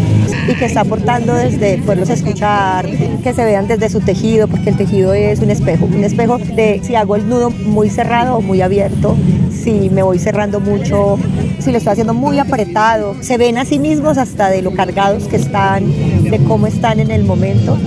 y 0.50 0.54
que 0.56 0.64
está 0.64 0.80
aportando 0.80 1.34
desde 1.34 1.78
poderlos 1.78 2.10
escuchar, 2.10 2.86
que 3.22 3.32
se 3.32 3.44
vean 3.44 3.68
desde 3.68 3.88
su 3.88 4.00
tejido, 4.00 4.48
porque 4.48 4.70
el 4.70 4.76
tejido 4.76 5.14
es 5.14 5.38
un 5.40 5.50
espejo, 5.50 5.84
un 5.84 6.02
espejo 6.02 6.38
de 6.38 6.80
si 6.82 6.96
hago 6.96 7.14
el 7.14 7.28
nudo 7.28 7.50
muy 7.50 7.88
cerrado 7.88 8.36
o 8.36 8.40
muy 8.40 8.60
abierto, 8.60 9.16
si 9.52 9.90
me 9.90 10.02
voy 10.02 10.18
cerrando 10.18 10.58
mucho, 10.58 11.18
si 11.60 11.70
lo 11.70 11.78
estoy 11.78 11.92
haciendo 11.92 12.14
muy 12.14 12.38
apretado. 12.38 13.14
Se 13.20 13.36
ven 13.38 13.58
a 13.58 13.64
sí 13.64 13.78
mismos 13.78 14.18
hasta 14.18 14.50
de 14.50 14.62
lo 14.62 14.72
cargados 14.72 15.24
que 15.24 15.36
están, 15.36 15.84
de 16.24 16.38
cómo 16.48 16.66
están 16.66 16.98
en 16.98 17.10
el 17.10 17.24
momento 17.24 17.78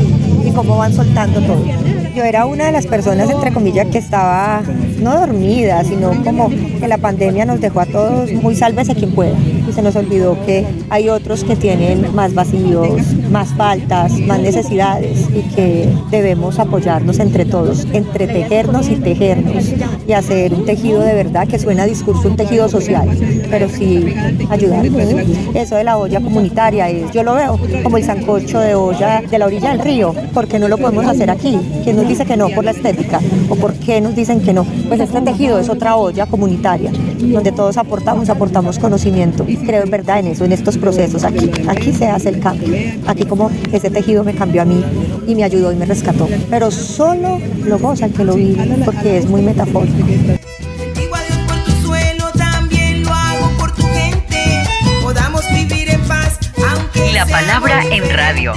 y 0.46 0.52
cómo 0.52 0.78
van 0.78 0.94
soltando 0.94 1.42
todo. 1.42 2.03
Yo 2.14 2.24
era 2.24 2.46
una 2.46 2.66
de 2.66 2.72
las 2.72 2.86
personas, 2.86 3.30
entre 3.30 3.52
comillas, 3.52 3.88
que 3.88 3.98
estaba 3.98 4.62
no 5.00 5.20
dormida, 5.20 5.84
sino 5.84 6.12
como 6.24 6.50
que 6.50 6.88
la 6.88 6.98
pandemia 6.98 7.46
nos 7.46 7.60
dejó 7.60 7.82
a 7.82 7.86
todos 7.86 8.32
muy 8.32 8.56
sálvese 8.56 8.96
quien 8.96 9.12
pueda. 9.12 9.36
Y 9.68 9.74
se 9.74 9.82
nos 9.82 9.96
olvidó 9.96 10.38
que 10.46 10.66
hay 10.90 11.10
otros 11.10 11.44
que 11.44 11.56
tienen 11.56 12.14
más 12.14 12.34
vacíos, 12.34 13.02
más 13.32 13.50
faltas, 13.50 14.14
más 14.20 14.40
necesidades 14.40 15.28
y 15.34 15.42
que 15.56 15.90
debemos 16.12 16.60
apoyarnos 16.60 17.20
entre 17.20 17.46
todos, 17.46 17.88
entretejernos 17.94 18.90
y 18.90 18.96
tejernos 18.96 19.66
y 20.08 20.14
hacer 20.14 20.54
un 20.54 20.66
tejido 20.66 21.02
de 21.02 21.16
verdad 21.16 21.48
que 21.48 21.58
suena 21.58 21.84
a 21.84 21.86
discurso, 21.88 22.28
un 22.28 22.36
tejido 22.36 22.70
social, 22.70 23.10
pero 23.50 23.68
sí 23.70 24.14
ayudar. 24.50 24.86
Eso 25.54 25.76
de 25.76 25.84
la 25.84 25.98
olla 25.98 26.20
comunitaria 26.22 26.90
es, 26.90 27.12
yo 27.12 27.24
lo 27.24 27.34
veo 27.34 27.60
como 27.82 27.98
el 27.98 28.04
sancocho 28.04 28.60
de 28.60 28.76
olla 28.76 29.22
de 29.22 29.40
la 29.40 29.46
orilla 29.46 29.72
del 29.72 29.80
río, 29.80 30.14
porque 30.34 30.60
no 30.60 30.68
lo 30.68 30.78
podemos 30.78 31.06
hacer 31.06 31.30
aquí. 31.30 31.60
¿Quién 31.84 32.03
nos 32.04 32.10
dice 32.10 32.26
que 32.26 32.36
no 32.36 32.50
por 32.50 32.66
la 32.66 32.72
estética? 32.72 33.20
¿O 33.50 33.56
por 33.56 33.74
qué 33.74 34.02
nos 34.02 34.16
dicen 34.16 34.42
que 34.42 34.54
no? 34.54 34.66
Pues 34.88 35.00
este 35.00 35.22
tejido 35.22 35.58
es 35.58 35.70
otra 35.70 35.96
olla 35.96 36.26
comunitaria, 36.26 36.92
donde 36.92 37.52
todos 37.52 37.78
aportamos, 37.78 38.30
aportamos 38.30 38.78
conocimiento. 38.78 39.46
Creo 39.66 39.84
en 39.84 39.90
verdad 39.90 40.20
en 40.20 40.28
eso, 40.28 40.44
en 40.44 40.52
estos 40.52 40.78
procesos 40.78 41.24
aquí. 41.24 41.50
Aquí 41.68 41.94
se 41.94 42.08
hace 42.08 42.30
el 42.30 42.40
cambio. 42.40 42.76
Aquí 43.08 43.26
como 43.26 43.50
ese 43.72 43.90
tejido 43.90 44.24
me 44.24 44.34
cambió 44.34 44.62
a 44.64 44.66
mí 44.66 44.84
y 45.28 45.36
me 45.36 45.44
ayudó 45.44 45.72
y 45.72 45.76
me 45.76 45.86
rescató. 45.86 46.28
Pero 46.50 46.72
solo 46.72 47.40
lo 47.66 47.80
goza 47.80 48.08
el 48.08 48.14
que 48.14 48.26
lo 48.26 48.36
vive, 48.36 48.66
porque 48.84 49.18
es 49.18 49.30
muy 49.30 49.42
metafórico. 49.42 49.96
La 57.14 57.26
palabra 57.26 57.84
en 57.90 58.10
radio. 58.10 58.54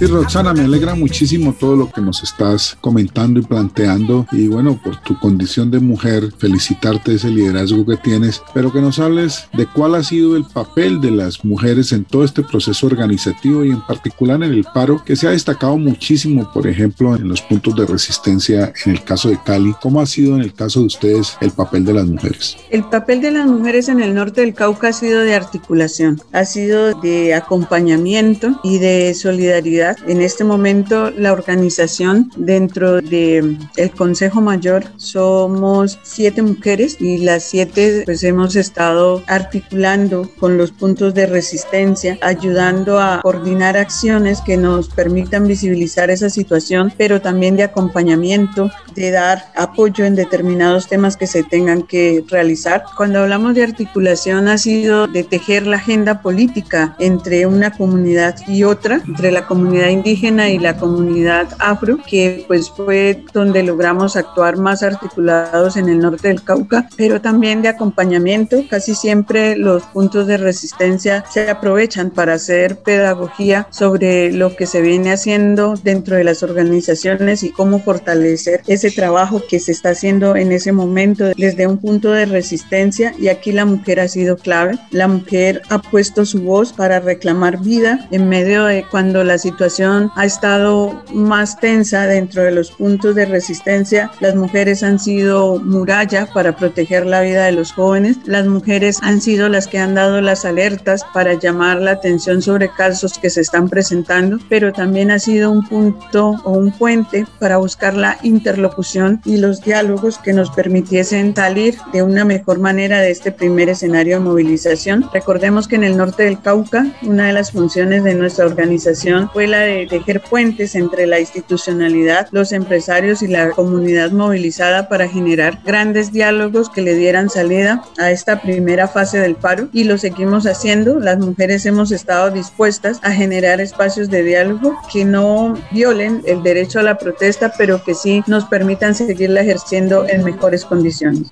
Sí, 0.00 0.06
Roxana, 0.06 0.54
me 0.54 0.62
alegra 0.62 0.94
muchísimo 0.94 1.52
todo 1.52 1.76
lo 1.76 1.92
que 1.92 2.00
nos 2.00 2.22
estás 2.22 2.74
comentando 2.80 3.38
y 3.38 3.42
planteando. 3.42 4.26
Y 4.32 4.48
bueno, 4.48 4.80
por 4.82 4.96
tu 5.02 5.18
condición 5.18 5.70
de 5.70 5.78
mujer, 5.78 6.32
felicitarte 6.38 7.16
ese 7.16 7.28
liderazgo 7.28 7.84
que 7.84 7.98
tienes, 7.98 8.40
pero 8.54 8.72
que 8.72 8.80
nos 8.80 8.98
hables 8.98 9.46
de 9.52 9.66
cuál 9.66 9.94
ha 9.94 10.02
sido 10.02 10.36
el 10.36 10.44
papel 10.46 11.02
de 11.02 11.10
las 11.10 11.44
mujeres 11.44 11.92
en 11.92 12.06
todo 12.06 12.24
este 12.24 12.42
proceso 12.42 12.86
organizativo 12.86 13.62
y 13.62 13.72
en 13.72 13.82
particular 13.82 14.42
en 14.42 14.54
el 14.54 14.64
paro, 14.64 15.04
que 15.04 15.16
se 15.16 15.28
ha 15.28 15.32
destacado 15.32 15.76
muchísimo, 15.76 16.50
por 16.50 16.66
ejemplo, 16.66 17.14
en 17.14 17.28
los 17.28 17.42
puntos 17.42 17.76
de 17.76 17.84
resistencia 17.84 18.72
en 18.86 18.92
el 18.92 19.04
caso 19.04 19.28
de 19.28 19.38
Cali. 19.44 19.74
¿Cómo 19.82 20.00
ha 20.00 20.06
sido 20.06 20.34
en 20.34 20.40
el 20.40 20.54
caso 20.54 20.80
de 20.80 20.86
ustedes 20.86 21.36
el 21.42 21.50
papel 21.50 21.84
de 21.84 21.92
las 21.92 22.06
mujeres? 22.06 22.56
El 22.70 22.84
papel 22.84 23.20
de 23.20 23.32
las 23.32 23.46
mujeres 23.46 23.90
en 23.90 24.00
el 24.00 24.14
norte 24.14 24.40
del 24.40 24.54
Cauca 24.54 24.88
ha 24.88 24.92
sido 24.94 25.20
de 25.20 25.34
articulación, 25.34 26.22
ha 26.32 26.46
sido 26.46 26.98
de 27.02 27.34
acompañamiento 27.34 28.58
y 28.64 28.78
de 28.78 29.12
solidaridad 29.12 29.89
en 30.06 30.22
este 30.22 30.44
momento 30.44 31.10
la 31.10 31.32
organización 31.32 32.30
dentro 32.36 33.00
del 33.00 33.58
el 33.76 33.90
Consejo 33.90 34.40
Mayor 34.40 34.84
somos 34.96 35.98
siete 36.02 36.42
mujeres 36.42 36.96
y 37.00 37.18
las 37.18 37.44
siete 37.44 38.02
pues 38.04 38.22
hemos 38.24 38.56
estado 38.56 39.22
articulando 39.26 40.28
con 40.38 40.56
los 40.56 40.72
puntos 40.72 41.14
de 41.14 41.26
resistencia, 41.26 42.18
ayudando 42.22 42.98
a 43.00 43.20
coordinar 43.22 43.76
acciones 43.76 44.40
que 44.40 44.56
nos 44.56 44.88
permitan 44.88 45.46
visibilizar 45.46 46.10
esa 46.10 46.30
situación, 46.30 46.92
pero 46.96 47.20
también 47.20 47.56
de 47.56 47.62
acompañamiento, 47.62 48.70
de 48.94 49.10
dar 49.10 49.44
apoyo 49.56 50.04
en 50.04 50.14
determinados 50.14 50.88
temas 50.88 51.16
que 51.16 51.26
se 51.26 51.42
tengan 51.42 51.82
que 51.82 52.24
realizar. 52.28 52.84
Cuando 52.96 53.20
hablamos 53.20 53.54
de 53.54 53.64
articulación 53.64 54.48
ha 54.48 54.58
sido 54.58 55.06
de 55.06 55.24
tejer 55.24 55.66
la 55.66 55.76
agenda 55.76 56.20
política 56.22 56.96
entre 56.98 57.46
una 57.46 57.70
comunidad 57.72 58.36
y 58.46 58.64
otra, 58.64 59.00
entre 59.06 59.32
la 59.32 59.46
comunidad 59.46 59.79
indígena 59.88 60.50
y 60.50 60.58
la 60.58 60.76
comunidad 60.76 61.48
afro, 61.60 61.98
que 62.04 62.44
pues 62.48 62.68
fue 62.68 63.22
donde 63.32 63.62
logramos 63.62 64.16
actuar 64.16 64.56
más 64.56 64.82
articulados 64.82 65.76
en 65.76 65.88
el 65.88 66.00
norte 66.00 66.26
del 66.28 66.42
Cauca, 66.42 66.88
pero 66.96 67.20
también 67.20 67.62
de 67.62 67.68
acompañamiento. 67.68 68.64
Casi 68.68 68.96
siempre 68.96 69.56
los 69.56 69.84
puntos 69.84 70.26
de 70.26 70.38
resistencia 70.38 71.24
se 71.30 71.48
aprovechan 71.48 72.10
para 72.10 72.34
hacer 72.34 72.78
pedagogía 72.78 73.68
sobre 73.70 74.32
lo 74.32 74.56
que 74.56 74.66
se 74.66 74.80
viene 74.80 75.12
haciendo 75.12 75.74
dentro 75.82 76.16
de 76.16 76.24
las 76.24 76.42
organizaciones 76.42 77.42
y 77.42 77.50
cómo 77.50 77.80
fortalecer 77.80 78.62
ese 78.66 78.90
trabajo 78.90 79.42
que 79.48 79.60
se 79.60 79.72
está 79.72 79.90
haciendo 79.90 80.34
en 80.36 80.52
ese 80.52 80.72
momento 80.72 81.26
desde 81.36 81.66
un 81.66 81.78
punto 81.78 82.10
de 82.10 82.26
resistencia 82.26 83.14
y 83.18 83.28
aquí 83.28 83.52
la 83.52 83.64
mujer 83.64 84.00
ha 84.00 84.08
sido 84.08 84.36
clave. 84.36 84.78
La 84.90 85.08
mujer 85.08 85.62
ha 85.68 85.80
puesto 85.80 86.24
su 86.24 86.42
voz 86.42 86.72
para 86.72 87.00
reclamar 87.00 87.60
vida 87.60 88.08
en 88.10 88.28
medio 88.28 88.64
de 88.64 88.84
cuando 88.90 89.24
la 89.24 89.38
situación 89.70 90.10
ha 90.16 90.24
estado 90.24 91.00
más 91.12 91.56
tensa 91.58 92.06
dentro 92.06 92.42
de 92.42 92.50
los 92.50 92.72
puntos 92.72 93.14
de 93.14 93.24
resistencia. 93.24 94.10
Las 94.20 94.34
mujeres 94.34 94.82
han 94.82 94.98
sido 94.98 95.60
muralla 95.60 96.26
para 96.26 96.56
proteger 96.56 97.06
la 97.06 97.20
vida 97.20 97.44
de 97.44 97.52
los 97.52 97.72
jóvenes. 97.72 98.16
Las 98.24 98.46
mujeres 98.46 98.98
han 99.02 99.20
sido 99.20 99.48
las 99.48 99.68
que 99.68 99.78
han 99.78 99.94
dado 99.94 100.20
las 100.20 100.44
alertas 100.44 101.04
para 101.14 101.34
llamar 101.34 101.80
la 101.80 101.92
atención 101.92 102.42
sobre 102.42 102.68
casos 102.68 103.16
que 103.18 103.30
se 103.30 103.42
están 103.42 103.68
presentando, 103.68 104.38
pero 104.48 104.72
también 104.72 105.12
ha 105.12 105.20
sido 105.20 105.52
un 105.52 105.64
punto 105.64 106.40
o 106.42 106.50
un 106.50 106.72
puente 106.72 107.24
para 107.38 107.58
buscar 107.58 107.94
la 107.94 108.18
interlocución 108.22 109.20
y 109.24 109.36
los 109.36 109.62
diálogos 109.62 110.18
que 110.18 110.32
nos 110.32 110.50
permitiesen 110.50 111.34
salir 111.34 111.76
de 111.92 112.02
una 112.02 112.24
mejor 112.24 112.58
manera 112.58 113.00
de 113.00 113.12
este 113.12 113.30
primer 113.30 113.68
escenario 113.68 114.16
de 114.16 114.24
movilización. 114.24 115.08
Recordemos 115.12 115.68
que 115.68 115.76
en 115.76 115.84
el 115.84 115.96
norte 115.96 116.24
del 116.24 116.40
Cauca, 116.40 116.86
una 117.02 117.28
de 117.28 117.34
las 117.34 117.52
funciones 117.52 118.02
de 118.02 118.14
nuestra 118.14 118.46
organización 118.46 119.30
fue 119.32 119.46
la 119.50 119.60
de 119.60 119.86
tejer 119.86 120.20
puentes 120.20 120.74
entre 120.74 121.06
la 121.06 121.20
institucionalidad, 121.20 122.28
los 122.30 122.52
empresarios 122.52 123.22
y 123.22 123.28
la 123.28 123.50
comunidad 123.50 124.10
movilizada 124.10 124.88
para 124.88 125.08
generar 125.08 125.60
grandes 125.64 126.12
diálogos 126.12 126.70
que 126.70 126.82
le 126.82 126.94
dieran 126.94 127.28
salida 127.28 127.82
a 127.98 128.10
esta 128.10 128.40
primera 128.40 128.88
fase 128.88 129.18
del 129.18 129.34
paro 129.34 129.68
y 129.72 129.84
lo 129.84 129.98
seguimos 129.98 130.46
haciendo. 130.46 130.98
Las 130.98 131.18
mujeres 131.18 131.66
hemos 131.66 131.90
estado 131.90 132.30
dispuestas 132.30 133.00
a 133.02 133.10
generar 133.10 133.60
espacios 133.60 134.08
de 134.08 134.22
diálogo 134.22 134.76
que 134.92 135.04
no 135.04 135.54
violen 135.70 136.22
el 136.26 136.42
derecho 136.42 136.80
a 136.80 136.82
la 136.82 136.98
protesta, 136.98 137.52
pero 137.56 137.82
que 137.82 137.94
sí 137.94 138.22
nos 138.26 138.44
permitan 138.44 138.94
seguirla 138.94 139.40
ejerciendo 139.40 140.08
en 140.08 140.24
mejores 140.24 140.64
condiciones. 140.64 141.30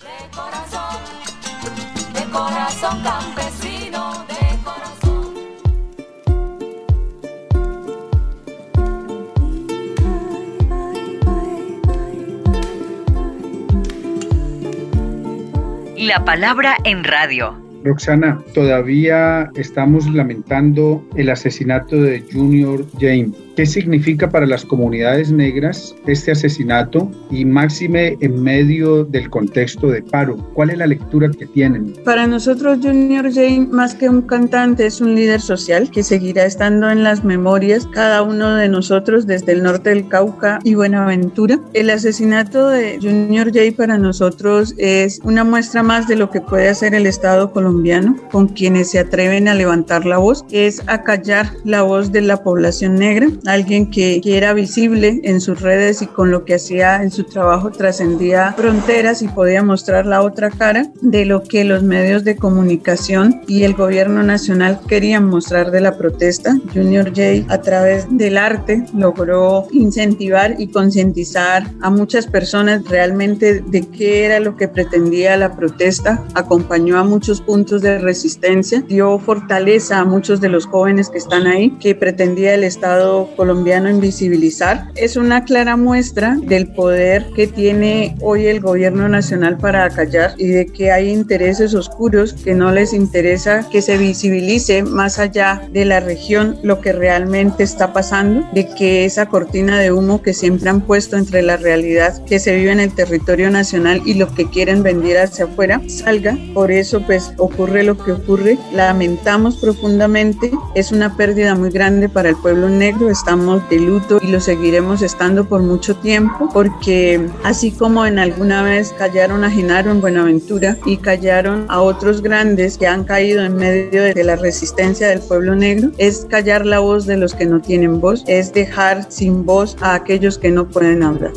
La 16.08 16.24
palabra 16.24 16.74
en 16.84 17.04
radio. 17.04 17.54
Roxana, 17.84 18.38
todavía 18.54 19.50
estamos 19.56 20.06
lamentando 20.06 21.06
el 21.16 21.28
asesinato 21.28 21.96
de 21.96 22.24
Junior 22.32 22.86
James. 22.98 23.36
¿Qué 23.58 23.66
significa 23.66 24.30
para 24.30 24.46
las 24.46 24.64
comunidades 24.64 25.32
negras 25.32 25.92
este 26.06 26.30
asesinato 26.30 27.10
y 27.28 27.44
máxime 27.44 28.16
en 28.20 28.40
medio 28.40 29.02
del 29.02 29.28
contexto 29.28 29.88
de 29.88 30.00
paro? 30.00 30.36
¿Cuál 30.54 30.70
es 30.70 30.78
la 30.78 30.86
lectura 30.86 31.28
que 31.36 31.44
tienen? 31.44 31.92
Para 32.04 32.28
nosotros 32.28 32.78
Junior 32.80 33.34
James, 33.34 33.68
más 33.70 33.96
que 33.96 34.08
un 34.08 34.22
cantante, 34.22 34.86
es 34.86 35.00
un 35.00 35.16
líder 35.16 35.40
social 35.40 35.90
que 35.90 36.04
seguirá 36.04 36.44
estando 36.44 36.88
en 36.88 37.02
las 37.02 37.24
memorias 37.24 37.84
cada 37.88 38.22
uno 38.22 38.54
de 38.54 38.68
nosotros 38.68 39.26
desde 39.26 39.54
el 39.54 39.64
norte 39.64 39.90
del 39.90 40.06
Cauca 40.06 40.60
y 40.62 40.76
Buenaventura. 40.76 41.58
El 41.72 41.90
asesinato 41.90 42.68
de 42.68 43.00
Junior 43.02 43.48
J 43.48 43.76
para 43.76 43.98
nosotros 43.98 44.72
es 44.78 45.18
una 45.24 45.42
muestra 45.42 45.82
más 45.82 46.06
de 46.06 46.14
lo 46.14 46.30
que 46.30 46.40
puede 46.40 46.68
hacer 46.68 46.94
el 46.94 47.08
Estado 47.08 47.50
colombiano 47.50 48.14
con 48.30 48.46
quienes 48.46 48.92
se 48.92 49.00
atreven 49.00 49.48
a 49.48 49.54
levantar 49.54 50.06
la 50.06 50.18
voz, 50.18 50.44
es 50.52 50.80
acallar 50.86 51.50
la 51.64 51.82
voz 51.82 52.12
de 52.12 52.20
la 52.20 52.40
población 52.44 52.94
negra 52.94 53.28
alguien 53.48 53.90
que, 53.90 54.20
era 54.28 54.52
visible 54.52 55.20
en 55.24 55.40
sus 55.40 55.62
redes 55.62 56.02
y 56.02 56.06
con 56.06 56.30
lo 56.30 56.44
que 56.44 56.54
hacía 56.54 57.02
en 57.02 57.10
su 57.10 57.24
trabajo 57.24 57.70
trascendía 57.70 58.52
fronteras 58.52 59.22
y 59.22 59.28
podía 59.28 59.62
mostrar 59.62 60.04
la 60.04 60.22
otra 60.22 60.50
cara 60.50 60.92
de 61.00 61.24
lo 61.24 61.42
que 61.42 61.64
los 61.64 61.82
medios 61.82 62.24
de 62.24 62.36
comunicación 62.36 63.40
y 63.48 63.64
el 63.64 63.74
gobierno 63.74 64.22
nacional 64.22 64.80
querían 64.86 65.24
mostrar 65.24 65.70
de 65.70 65.80
la 65.80 65.96
protesta. 65.96 66.58
Junior 66.74 67.08
J 67.08 67.52
a 67.52 67.60
través 67.62 68.06
del 68.10 68.36
arte 68.36 68.84
logró 68.94 69.66
incentivar 69.72 70.56
y 70.58 70.68
concientizar 70.68 71.64
a 71.80 71.90
muchas 71.90 72.26
personas 72.26 72.84
realmente 72.84 73.60
de 73.60 73.86
qué 73.86 74.26
era 74.26 74.40
lo 74.40 74.56
que 74.56 74.68
pretendía 74.68 75.36
la 75.36 75.56
protesta, 75.56 76.22
acompañó 76.34 76.98
a 76.98 77.04
muchos 77.04 77.40
puntos 77.40 77.80
de 77.82 77.98
resistencia, 77.98 78.82
dio 78.86 79.18
fortaleza 79.18 79.98
a 79.98 80.04
muchos 80.04 80.40
de 80.40 80.50
los 80.50 80.66
jóvenes 80.66 81.08
que 81.08 81.18
están 81.18 81.46
ahí, 81.46 81.70
que 81.80 81.94
pretendía 81.94 82.54
el 82.54 82.64
Estado 82.64 83.28
colombiano 83.38 83.88
invisibilizar, 83.88 84.88
es 84.96 85.16
una 85.16 85.44
clara 85.44 85.76
muestra 85.76 86.36
del 86.42 86.66
poder 86.72 87.24
que 87.36 87.46
tiene 87.46 88.16
hoy 88.20 88.46
el 88.46 88.58
gobierno 88.58 89.08
nacional 89.08 89.56
para 89.58 89.84
acallar 89.84 90.34
y 90.38 90.48
de 90.48 90.66
que 90.66 90.90
hay 90.90 91.08
intereses 91.10 91.72
oscuros 91.72 92.32
que 92.32 92.54
no 92.54 92.72
les 92.72 92.92
interesa 92.92 93.64
que 93.70 93.80
se 93.80 93.96
visibilice 93.96 94.82
más 94.82 95.20
allá 95.20 95.62
de 95.72 95.84
la 95.84 96.00
región 96.00 96.58
lo 96.64 96.80
que 96.80 96.92
realmente 96.92 97.62
está 97.62 97.92
pasando, 97.92 98.44
de 98.52 98.68
que 98.74 99.04
esa 99.04 99.26
cortina 99.26 99.78
de 99.78 99.92
humo 99.92 100.20
que 100.20 100.34
siempre 100.34 100.68
han 100.68 100.80
puesto 100.80 101.16
entre 101.16 101.42
la 101.42 101.56
realidad 101.56 102.24
que 102.24 102.40
se 102.40 102.56
vive 102.56 102.72
en 102.72 102.80
el 102.80 102.92
territorio 102.92 103.50
nacional 103.50 104.02
y 104.04 104.14
lo 104.14 104.34
que 104.34 104.50
quieren 104.50 104.82
vender 104.82 105.18
hacia 105.18 105.44
afuera 105.44 105.80
salga. 105.86 106.36
Por 106.54 106.72
eso 106.72 107.02
pues 107.06 107.32
ocurre 107.36 107.84
lo 107.84 107.96
que 107.96 108.12
ocurre. 108.12 108.58
Lamentamos 108.72 109.58
profundamente. 109.58 110.50
Es 110.74 110.90
una 110.90 111.16
pérdida 111.16 111.54
muy 111.54 111.70
grande 111.70 112.08
para 112.08 112.30
el 112.30 112.36
pueblo 112.36 112.68
negro. 112.68 113.08
Estamos 113.28 113.68
de 113.68 113.78
luto 113.78 114.18
y 114.22 114.28
lo 114.28 114.40
seguiremos 114.40 115.02
estando 115.02 115.46
por 115.46 115.60
mucho 115.60 115.94
tiempo 115.94 116.48
porque 116.50 117.28
así 117.44 117.70
como 117.70 118.06
en 118.06 118.18
alguna 118.18 118.62
vez 118.62 118.94
callaron 118.96 119.44
a 119.44 119.50
Genaro 119.50 119.90
en 119.90 120.00
Buenaventura 120.00 120.78
y 120.86 120.96
callaron 120.96 121.66
a 121.68 121.82
otros 121.82 122.22
grandes 122.22 122.78
que 122.78 122.86
han 122.86 123.04
caído 123.04 123.44
en 123.44 123.54
medio 123.54 124.02
de 124.02 124.24
la 124.24 124.36
resistencia 124.36 125.08
del 125.08 125.20
pueblo 125.20 125.54
negro, 125.54 125.90
es 125.98 126.26
callar 126.30 126.64
la 126.64 126.78
voz 126.78 127.04
de 127.04 127.18
los 127.18 127.34
que 127.34 127.44
no 127.44 127.60
tienen 127.60 128.00
voz, 128.00 128.24
es 128.26 128.54
dejar 128.54 129.12
sin 129.12 129.44
voz 129.44 129.76
a 129.82 129.92
aquellos 129.92 130.38
que 130.38 130.50
no 130.50 130.66
pueden 130.66 131.02
hablar. 131.02 131.32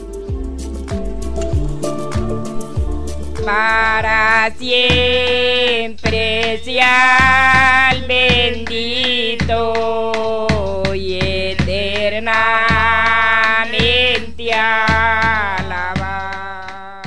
para 3.43 4.49
siempre 4.57 6.61
sea 6.63 7.91
el 7.91 8.07
bendito 8.07 9.73
y 10.93 11.30
eternamente 12.11 12.51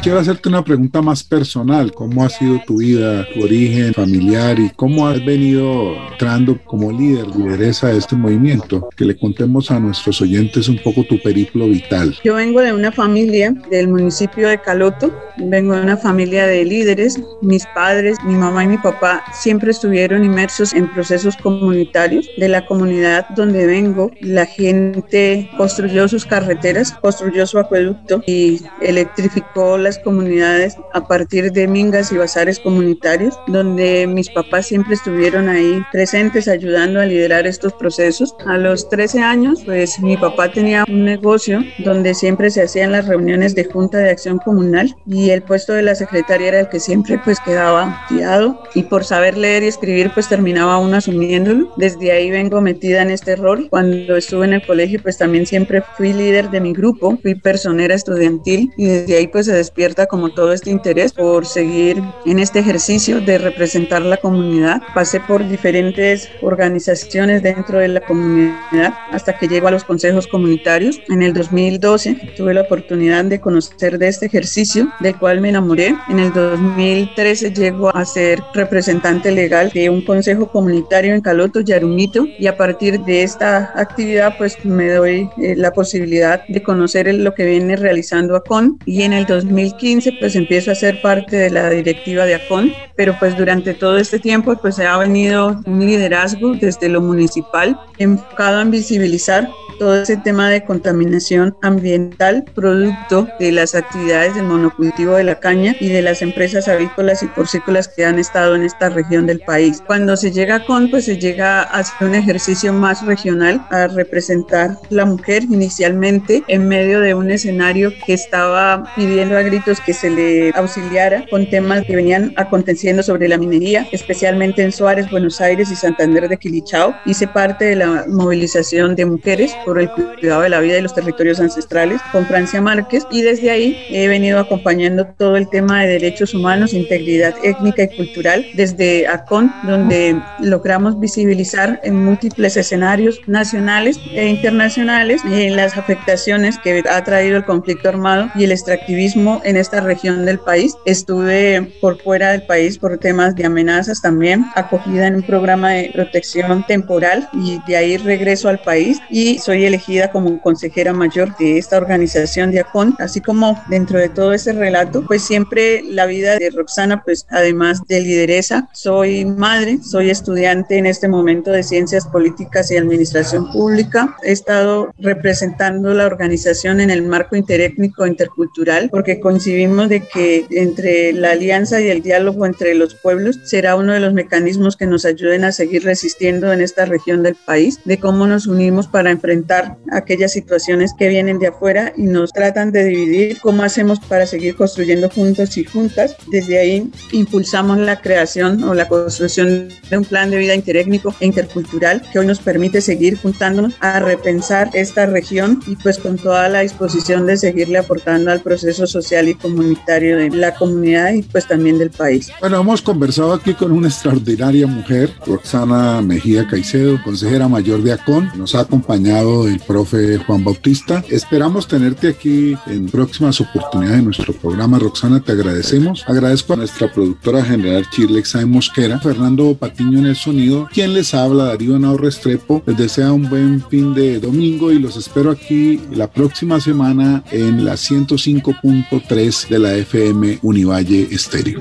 quiero 0.04 0.18
hacerte 0.18 0.50
una 0.50 0.62
pregunta 0.62 1.00
más 1.00 1.24
personal. 1.24 1.90
¿Cómo 1.90 2.22
ha 2.22 2.28
sido 2.28 2.60
tu 2.66 2.76
vida, 2.76 3.26
tu 3.32 3.42
origen 3.42 3.94
familiar 3.94 4.58
y 4.60 4.68
cómo 4.76 5.08
has 5.08 5.24
venido 5.24 5.94
entrando 6.12 6.58
como 6.66 6.92
líder, 6.92 7.26
lideresa 7.28 7.88
de 7.88 7.96
este 7.96 8.14
movimiento? 8.14 8.90
Que 8.98 9.06
le 9.06 9.16
contemos 9.16 9.70
a 9.70 9.80
nuestros 9.80 10.20
oyentes 10.20 10.68
un 10.68 10.76
poco 10.76 11.04
tu 11.04 11.18
periplo 11.22 11.66
vital. 11.68 12.14
Yo 12.22 12.34
vengo 12.34 12.60
de 12.60 12.74
una 12.74 12.92
familia 12.92 13.52
del 13.70 13.88
municipio 13.88 14.46
de 14.46 14.60
Caloto, 14.60 15.10
vengo 15.38 15.74
de 15.74 15.80
una 15.80 15.96
familia 15.96 16.46
de 16.46 16.66
líderes. 16.66 17.18
Mis 17.40 17.64
padres, 17.74 18.18
mi 18.26 18.34
mamá 18.34 18.64
y 18.64 18.68
mi 18.68 18.78
papá 18.78 19.24
siempre 19.32 19.70
estuvieron 19.70 20.22
inmersos 20.22 20.74
en 20.74 20.86
procesos 20.92 21.34
comunitarios 21.38 22.28
de 22.36 22.48
la 22.48 22.66
comunidad 22.66 23.26
donde 23.30 23.66
vengo. 23.66 24.10
La 24.20 24.44
gente 24.44 25.48
construyó 25.56 26.08
sus 26.08 26.26
carreteras, 26.26 26.92
construyó 26.92 27.46
su 27.46 27.58
acueducto 27.58 28.22
y 28.26 28.60
electrificó 28.82 29.78
las 29.78 29.93
comunidades 29.98 30.76
a 30.92 31.06
partir 31.06 31.52
de 31.52 31.68
mingas 31.68 32.12
y 32.12 32.16
bazares 32.16 32.58
comunitarios, 32.60 33.38
donde 33.46 34.06
mis 34.06 34.30
papás 34.30 34.66
siempre 34.66 34.94
estuvieron 34.94 35.48
ahí 35.48 35.82
presentes 35.92 36.48
ayudando 36.48 37.00
a 37.00 37.06
liderar 37.06 37.46
estos 37.46 37.72
procesos. 37.72 38.34
A 38.46 38.56
los 38.56 38.88
13 38.88 39.20
años, 39.20 39.62
pues 39.64 40.00
mi 40.00 40.16
papá 40.16 40.50
tenía 40.50 40.84
un 40.88 41.04
negocio 41.04 41.62
donde 41.78 42.14
siempre 42.14 42.50
se 42.50 42.62
hacían 42.62 42.92
las 42.92 43.06
reuniones 43.06 43.54
de 43.54 43.64
Junta 43.64 43.98
de 43.98 44.10
Acción 44.10 44.38
Comunal 44.38 44.94
y 45.06 45.30
el 45.30 45.42
puesto 45.42 45.72
de 45.72 45.82
la 45.82 45.94
secretaria 45.94 46.48
era 46.48 46.60
el 46.60 46.68
que 46.68 46.80
siempre 46.80 47.20
pues 47.24 47.38
quedaba 47.40 48.04
tirado 48.08 48.62
y 48.74 48.84
por 48.84 49.04
saber 49.04 49.36
leer 49.36 49.62
y 49.62 49.68
escribir 49.68 50.10
pues 50.12 50.28
terminaba 50.28 50.78
uno 50.78 50.96
asumiéndolo. 50.96 51.72
Desde 51.76 52.12
ahí 52.12 52.30
vengo 52.30 52.60
metida 52.60 53.02
en 53.02 53.10
este 53.10 53.36
rol. 53.36 53.68
Cuando 53.70 54.16
estuve 54.16 54.46
en 54.46 54.54
el 54.54 54.66
colegio 54.66 55.00
pues 55.02 55.18
también 55.18 55.46
siempre 55.46 55.82
fui 55.96 56.12
líder 56.12 56.50
de 56.50 56.60
mi 56.60 56.72
grupo, 56.72 57.18
fui 57.22 57.34
personera 57.34 57.94
estudiantil 57.94 58.70
y 58.76 58.86
desde 58.86 59.16
ahí 59.16 59.28
pues 59.28 59.46
se 59.46 59.52
despierta 59.52 59.83
como 60.08 60.30
todo 60.30 60.52
este 60.52 60.70
interés 60.70 61.12
por 61.12 61.44
seguir 61.46 62.02
en 62.24 62.38
este 62.38 62.60
ejercicio 62.60 63.20
de 63.20 63.36
representar 63.36 64.02
la 64.02 64.16
comunidad. 64.16 64.80
Pasé 64.94 65.20
por 65.20 65.46
diferentes 65.46 66.30
organizaciones 66.40 67.42
dentro 67.42 67.78
de 67.78 67.88
la 67.88 68.00
comunidad 68.00 68.94
hasta 69.12 69.36
que 69.36 69.46
llego 69.46 69.68
a 69.68 69.70
los 69.70 69.84
consejos 69.84 70.26
comunitarios. 70.26 71.00
En 71.08 71.22
el 71.22 71.34
2012 71.34 72.34
tuve 72.36 72.54
la 72.54 72.62
oportunidad 72.62 73.24
de 73.26 73.40
conocer 73.40 73.98
de 73.98 74.08
este 74.08 74.26
ejercicio 74.26 74.90
del 75.00 75.16
cual 75.16 75.40
me 75.40 75.50
enamoré. 75.50 75.94
En 76.08 76.18
el 76.18 76.32
2013 76.32 77.52
llego 77.52 77.94
a 77.94 78.04
ser 78.06 78.42
representante 78.54 79.32
legal 79.32 79.70
de 79.74 79.90
un 79.90 80.02
consejo 80.02 80.46
comunitario 80.48 81.14
en 81.14 81.20
Caloto, 81.20 81.60
Yarumito, 81.60 82.26
y 82.38 82.46
a 82.46 82.56
partir 82.56 83.00
de 83.00 83.22
esta 83.22 83.72
actividad 83.74 84.34
pues 84.38 84.64
me 84.64 84.88
doy 84.88 85.28
eh, 85.42 85.54
la 85.56 85.72
posibilidad 85.72 86.46
de 86.48 86.62
conocer 86.62 87.12
lo 87.14 87.34
que 87.34 87.44
viene 87.44 87.76
realizando 87.76 88.36
ACON 88.36 88.78
y 88.86 89.02
en 89.02 89.12
el 89.12 89.26
2000 89.26 89.73
2015 89.74 90.12
pues 90.20 90.36
empiezo 90.36 90.70
a 90.70 90.74
ser 90.74 91.00
parte 91.00 91.36
de 91.36 91.50
la 91.50 91.70
directiva 91.70 92.24
de 92.24 92.36
ACON, 92.36 92.72
pero 92.96 93.16
pues 93.18 93.36
durante 93.36 93.74
todo 93.74 93.98
este 93.98 94.18
tiempo 94.18 94.56
pues 94.56 94.78
ha 94.78 94.96
venido 94.98 95.60
un 95.66 95.80
liderazgo 95.84 96.54
desde 96.54 96.88
lo 96.88 97.00
municipal 97.00 97.78
enfocado 97.98 98.60
en 98.60 98.70
visibilizar 98.70 99.48
todo 99.78 100.02
ese 100.02 100.16
tema 100.16 100.50
de 100.50 100.64
contaminación 100.64 101.56
ambiental 101.62 102.44
producto 102.54 103.28
de 103.38 103.52
las 103.52 103.74
actividades 103.74 104.34
del 104.34 104.44
monocultivo 104.44 105.14
de 105.14 105.24
la 105.24 105.40
caña 105.40 105.74
y 105.80 105.88
de 105.88 106.02
las 106.02 106.22
empresas 106.22 106.68
avícolas 106.68 107.22
y 107.22 107.26
porcícolas 107.28 107.88
que 107.88 108.04
han 108.04 108.18
estado 108.18 108.54
en 108.54 108.62
esta 108.62 108.88
región 108.88 109.26
del 109.26 109.40
país. 109.40 109.82
Cuando 109.86 110.16
se 110.16 110.30
llega 110.30 110.64
con, 110.64 110.90
pues 110.90 111.04
se 111.04 111.18
llega 111.18 111.62
a 111.62 111.78
hacer 111.78 112.08
un 112.08 112.14
ejercicio 112.14 112.72
más 112.72 113.04
regional, 113.04 113.64
a 113.70 113.86
representar 113.88 114.78
la 114.90 115.04
mujer 115.04 115.44
inicialmente 115.44 116.42
en 116.48 116.68
medio 116.68 117.00
de 117.00 117.14
un 117.14 117.30
escenario 117.30 117.92
que 118.06 118.14
estaba 118.14 118.84
pidiendo 118.96 119.36
a 119.36 119.42
gritos 119.42 119.80
que 119.80 119.92
se 119.92 120.10
le 120.10 120.50
auxiliara 120.54 121.24
con 121.30 121.48
temas 121.48 121.84
que 121.84 121.96
venían 121.96 122.32
aconteciendo 122.36 123.02
sobre 123.02 123.28
la 123.28 123.38
minería, 123.38 123.86
especialmente 123.92 124.62
en 124.62 124.72
Suárez, 124.72 125.10
Buenos 125.10 125.40
Aires 125.40 125.70
y 125.70 125.76
Santander 125.76 126.28
de 126.28 126.36
Quilichao. 126.36 126.94
Hice 127.04 127.26
parte 127.26 127.64
de 127.64 127.76
la 127.76 128.04
movilización 128.08 128.94
de 128.94 129.04
mujeres 129.04 129.54
por 129.64 129.80
el 129.80 129.90
cuidado 129.90 130.42
de 130.42 130.48
la 130.48 130.60
vida 130.60 130.78
y 130.78 130.82
los 130.82 130.94
territorios 130.94 131.40
ancestrales 131.40 132.00
con 132.12 132.26
Francia 132.26 132.60
Márquez 132.60 133.06
y 133.10 133.22
desde 133.22 133.50
ahí 133.50 133.86
he 133.90 134.08
venido 134.08 134.38
acompañando 134.38 135.06
todo 135.18 135.36
el 135.36 135.48
tema 135.48 135.82
de 135.82 135.88
derechos 135.88 136.34
humanos, 136.34 136.72
integridad 136.72 137.34
étnica 137.42 137.84
y 137.84 137.96
cultural 137.96 138.46
desde 138.54 139.06
ACON, 139.06 139.52
donde 139.64 140.20
logramos 140.40 140.98
visibilizar 140.98 141.80
en 141.84 142.04
múltiples 142.04 142.56
escenarios 142.56 143.20
nacionales 143.26 143.98
e 144.12 144.28
internacionales 144.28 145.22
eh, 145.30 145.50
las 145.50 145.76
afectaciones 145.76 146.58
que 146.58 146.82
ha 146.88 147.04
traído 147.04 147.36
el 147.36 147.44
conflicto 147.44 147.88
armado 147.88 148.30
y 148.34 148.44
el 148.44 148.52
extractivismo 148.52 149.40
en 149.44 149.56
esta 149.56 149.80
región 149.80 150.24
del 150.24 150.38
país. 150.38 150.76
Estuve 150.84 151.62
por 151.80 152.00
fuera 152.00 152.30
del 152.30 152.42
país 152.42 152.78
por 152.78 152.98
temas 152.98 153.34
de 153.36 153.46
amenazas 153.46 154.00
también, 154.02 154.46
acogida 154.54 155.06
en 155.06 155.16
un 155.16 155.22
programa 155.22 155.70
de 155.70 155.90
protección 155.92 156.64
temporal 156.66 157.28
y 157.32 157.60
de 157.66 157.76
ahí 157.76 157.96
regreso 157.96 158.48
al 158.48 158.58
país 158.58 159.00
y 159.10 159.38
soy 159.38 159.53
soy 159.54 159.66
elegida 159.66 160.10
como 160.10 160.42
consejera 160.42 160.92
mayor 160.92 161.36
de 161.36 161.58
esta 161.58 161.76
organización 161.76 162.50
de 162.50 162.58
ACON, 162.58 162.96
así 162.98 163.20
como 163.20 163.62
dentro 163.68 164.00
de 164.00 164.08
todo 164.08 164.32
ese 164.32 164.52
relato, 164.52 165.04
pues 165.06 165.22
siempre 165.22 165.80
la 165.88 166.06
vida 166.06 166.36
de 166.36 166.50
Roxana, 166.50 167.04
pues 167.04 167.24
además 167.30 167.80
de 167.86 168.00
lideresa, 168.00 168.68
soy 168.72 169.24
madre, 169.24 169.78
soy 169.80 170.10
estudiante 170.10 170.76
en 170.76 170.86
este 170.86 171.06
momento 171.06 171.52
de 171.52 171.62
Ciencias 171.62 172.04
Políticas 172.04 172.68
y 172.72 172.76
Administración 172.76 173.52
Pública, 173.52 174.16
he 174.24 174.32
estado 174.32 174.92
representando 174.98 175.94
la 175.94 176.06
organización 176.06 176.80
en 176.80 176.90
el 176.90 177.02
marco 177.02 177.36
interétnico 177.36 178.08
intercultural, 178.08 178.88
porque 178.90 179.20
coincidimos 179.20 179.88
de 179.88 180.00
que 180.00 180.46
entre 180.50 181.12
la 181.12 181.30
alianza 181.30 181.80
y 181.80 181.90
el 181.90 182.02
diálogo 182.02 182.44
entre 182.44 182.74
los 182.74 182.96
pueblos 182.96 183.38
será 183.44 183.76
uno 183.76 183.92
de 183.92 184.00
los 184.00 184.14
mecanismos 184.14 184.76
que 184.76 184.88
nos 184.88 185.04
ayuden 185.04 185.44
a 185.44 185.52
seguir 185.52 185.84
resistiendo 185.84 186.52
en 186.52 186.60
esta 186.60 186.86
región 186.86 187.22
del 187.22 187.36
país, 187.36 187.78
de 187.84 188.00
cómo 188.00 188.26
nos 188.26 188.48
unimos 188.48 188.88
para 188.88 189.12
enfrentar 189.12 189.43
aquellas 189.92 190.32
situaciones 190.32 190.92
que 190.98 191.08
vienen 191.08 191.38
de 191.38 191.48
afuera 191.48 191.92
y 191.96 192.02
nos 192.02 192.32
tratan 192.32 192.72
de 192.72 192.84
dividir, 192.84 193.38
cómo 193.40 193.62
hacemos 193.62 194.00
para 194.00 194.26
seguir 194.26 194.56
construyendo 194.56 195.10
juntos 195.10 195.56
y 195.56 195.64
juntas. 195.64 196.16
Desde 196.30 196.58
ahí 196.58 196.90
impulsamos 197.12 197.78
la 197.78 198.00
creación 198.00 198.62
o 198.64 198.74
la 198.74 198.88
construcción 198.88 199.68
de 199.90 199.98
un 199.98 200.04
plan 200.04 200.30
de 200.30 200.38
vida 200.38 200.54
interétnico 200.54 201.14
e 201.20 201.26
intercultural 201.26 202.02
que 202.12 202.18
hoy 202.18 202.26
nos 202.26 202.40
permite 202.40 202.80
seguir 202.80 203.18
juntándonos 203.18 203.74
a 203.80 204.00
repensar 204.00 204.70
esta 204.72 205.06
región 205.06 205.60
y 205.66 205.76
pues 205.76 205.98
con 205.98 206.16
toda 206.16 206.48
la 206.48 206.60
disposición 206.60 207.26
de 207.26 207.36
seguirle 207.36 207.78
aportando 207.78 208.30
al 208.30 208.40
proceso 208.40 208.86
social 208.86 209.28
y 209.28 209.34
comunitario 209.34 210.16
de 210.18 210.30
la 210.30 210.54
comunidad 210.54 211.12
y 211.12 211.22
pues 211.22 211.46
también 211.46 211.78
del 211.78 211.90
país. 211.90 212.30
Bueno, 212.40 212.60
hemos 212.60 212.82
conversado 212.82 213.32
aquí 213.32 213.54
con 213.54 213.72
una 213.72 213.88
extraordinaria 213.88 214.66
mujer, 214.66 215.10
Roxana 215.26 216.00
Mejía 216.02 216.46
Caicedo, 216.46 217.02
consejera 217.02 217.48
mayor 217.48 217.82
de 217.82 217.92
ACON. 217.92 218.30
Nos 218.36 218.54
ha 218.54 218.60
acompañado 218.60 219.33
el 219.42 219.58
profe 219.58 220.18
Juan 220.18 220.44
Bautista. 220.44 221.02
Esperamos 221.08 221.66
tenerte 221.66 222.08
aquí 222.08 222.56
en 222.66 222.86
próximas 222.86 223.40
oportunidades 223.40 223.98
de 223.98 224.04
nuestro 224.04 224.32
programa. 224.32 224.78
Roxana, 224.78 225.20
te 225.20 225.32
agradecemos. 225.32 226.04
Agradezco 226.06 226.52
a 226.52 226.56
nuestra 226.56 226.92
productora 226.92 227.44
general 227.44 227.88
Chirlexa 227.90 228.38
de 228.38 228.46
Mosquera, 228.46 229.00
Fernando 229.00 229.54
Patiño 229.56 229.98
en 229.98 230.06
el 230.06 230.16
sonido, 230.16 230.68
quien 230.72 230.94
les 230.94 231.14
habla, 231.14 231.46
Darío 231.46 231.78
Nao 231.78 231.96
Restrepo. 231.96 232.62
Les 232.66 232.76
desea 232.76 233.12
un 233.12 233.28
buen 233.28 233.62
fin 233.68 233.94
de 233.94 234.20
domingo 234.20 234.70
y 234.70 234.78
los 234.78 234.96
espero 234.96 235.32
aquí 235.32 235.80
la 235.90 236.10
próxima 236.10 236.60
semana 236.60 237.24
en 237.32 237.64
la 237.64 237.74
105.3 237.74 239.48
de 239.48 239.58
la 239.58 239.74
FM 239.74 240.38
Univalle 240.42 241.08
Estéreo. 241.10 241.60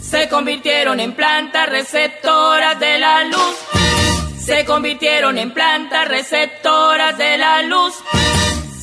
Se 0.00 0.28
convirtieron 0.28 1.00
en 1.00 1.14
plantas 1.14 1.68
receptoras 1.68 2.78
de 2.80 2.98
la 2.98 3.24
luz. 3.24 3.91
Se 4.44 4.64
convirtieron 4.64 5.38
en 5.38 5.54
plantas 5.54 6.08
receptoras 6.08 7.16
de 7.16 7.38
la 7.38 7.62
luz. 7.62 7.94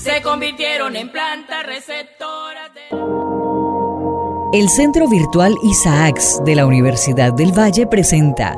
Se 0.01 0.21
convirtieron 0.21 0.95
en 0.95 1.11
plantas 1.11 1.65
receptoras 1.65 2.73
de 2.73 4.57
El 4.57 4.69
Centro 4.69 5.09
Virtual 5.09 5.53
Isaacs 5.61 6.39
de 6.45 6.55
la 6.55 6.65
Universidad 6.65 7.33
del 7.33 7.51
Valle 7.51 7.87
presenta 7.87 8.57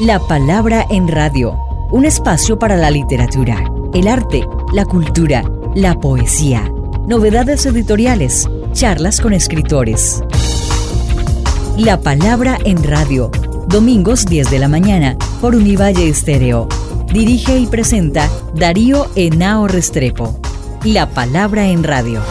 La 0.00 0.18
Palabra 0.18 0.86
en 0.88 1.08
Radio, 1.08 1.58
un 1.90 2.06
espacio 2.06 2.58
para 2.58 2.78
la 2.78 2.90
literatura, 2.90 3.62
el 3.92 4.08
arte, 4.08 4.48
la 4.72 4.86
cultura, 4.86 5.44
la 5.74 5.94
poesía, 6.00 6.72
novedades 7.06 7.66
editoriales, 7.66 8.48
charlas 8.72 9.20
con 9.20 9.34
escritores. 9.34 10.22
La 11.76 12.00
Palabra 12.00 12.56
en 12.64 12.82
Radio, 12.82 13.30
domingos 13.66 14.26
10 14.26 14.50
de 14.50 14.58
la 14.58 14.68
mañana 14.68 15.16
por 15.40 15.54
Univalle 15.54 16.08
Estéreo. 16.08 16.68
Dirige 17.12 17.58
y 17.58 17.66
presenta 17.66 18.30
Darío 18.54 19.08
Enao 19.16 19.68
Restrepo. 19.68 20.38
La 20.84 21.10
Palabra 21.10 21.66
en 21.66 21.82
Radio. 21.82 22.22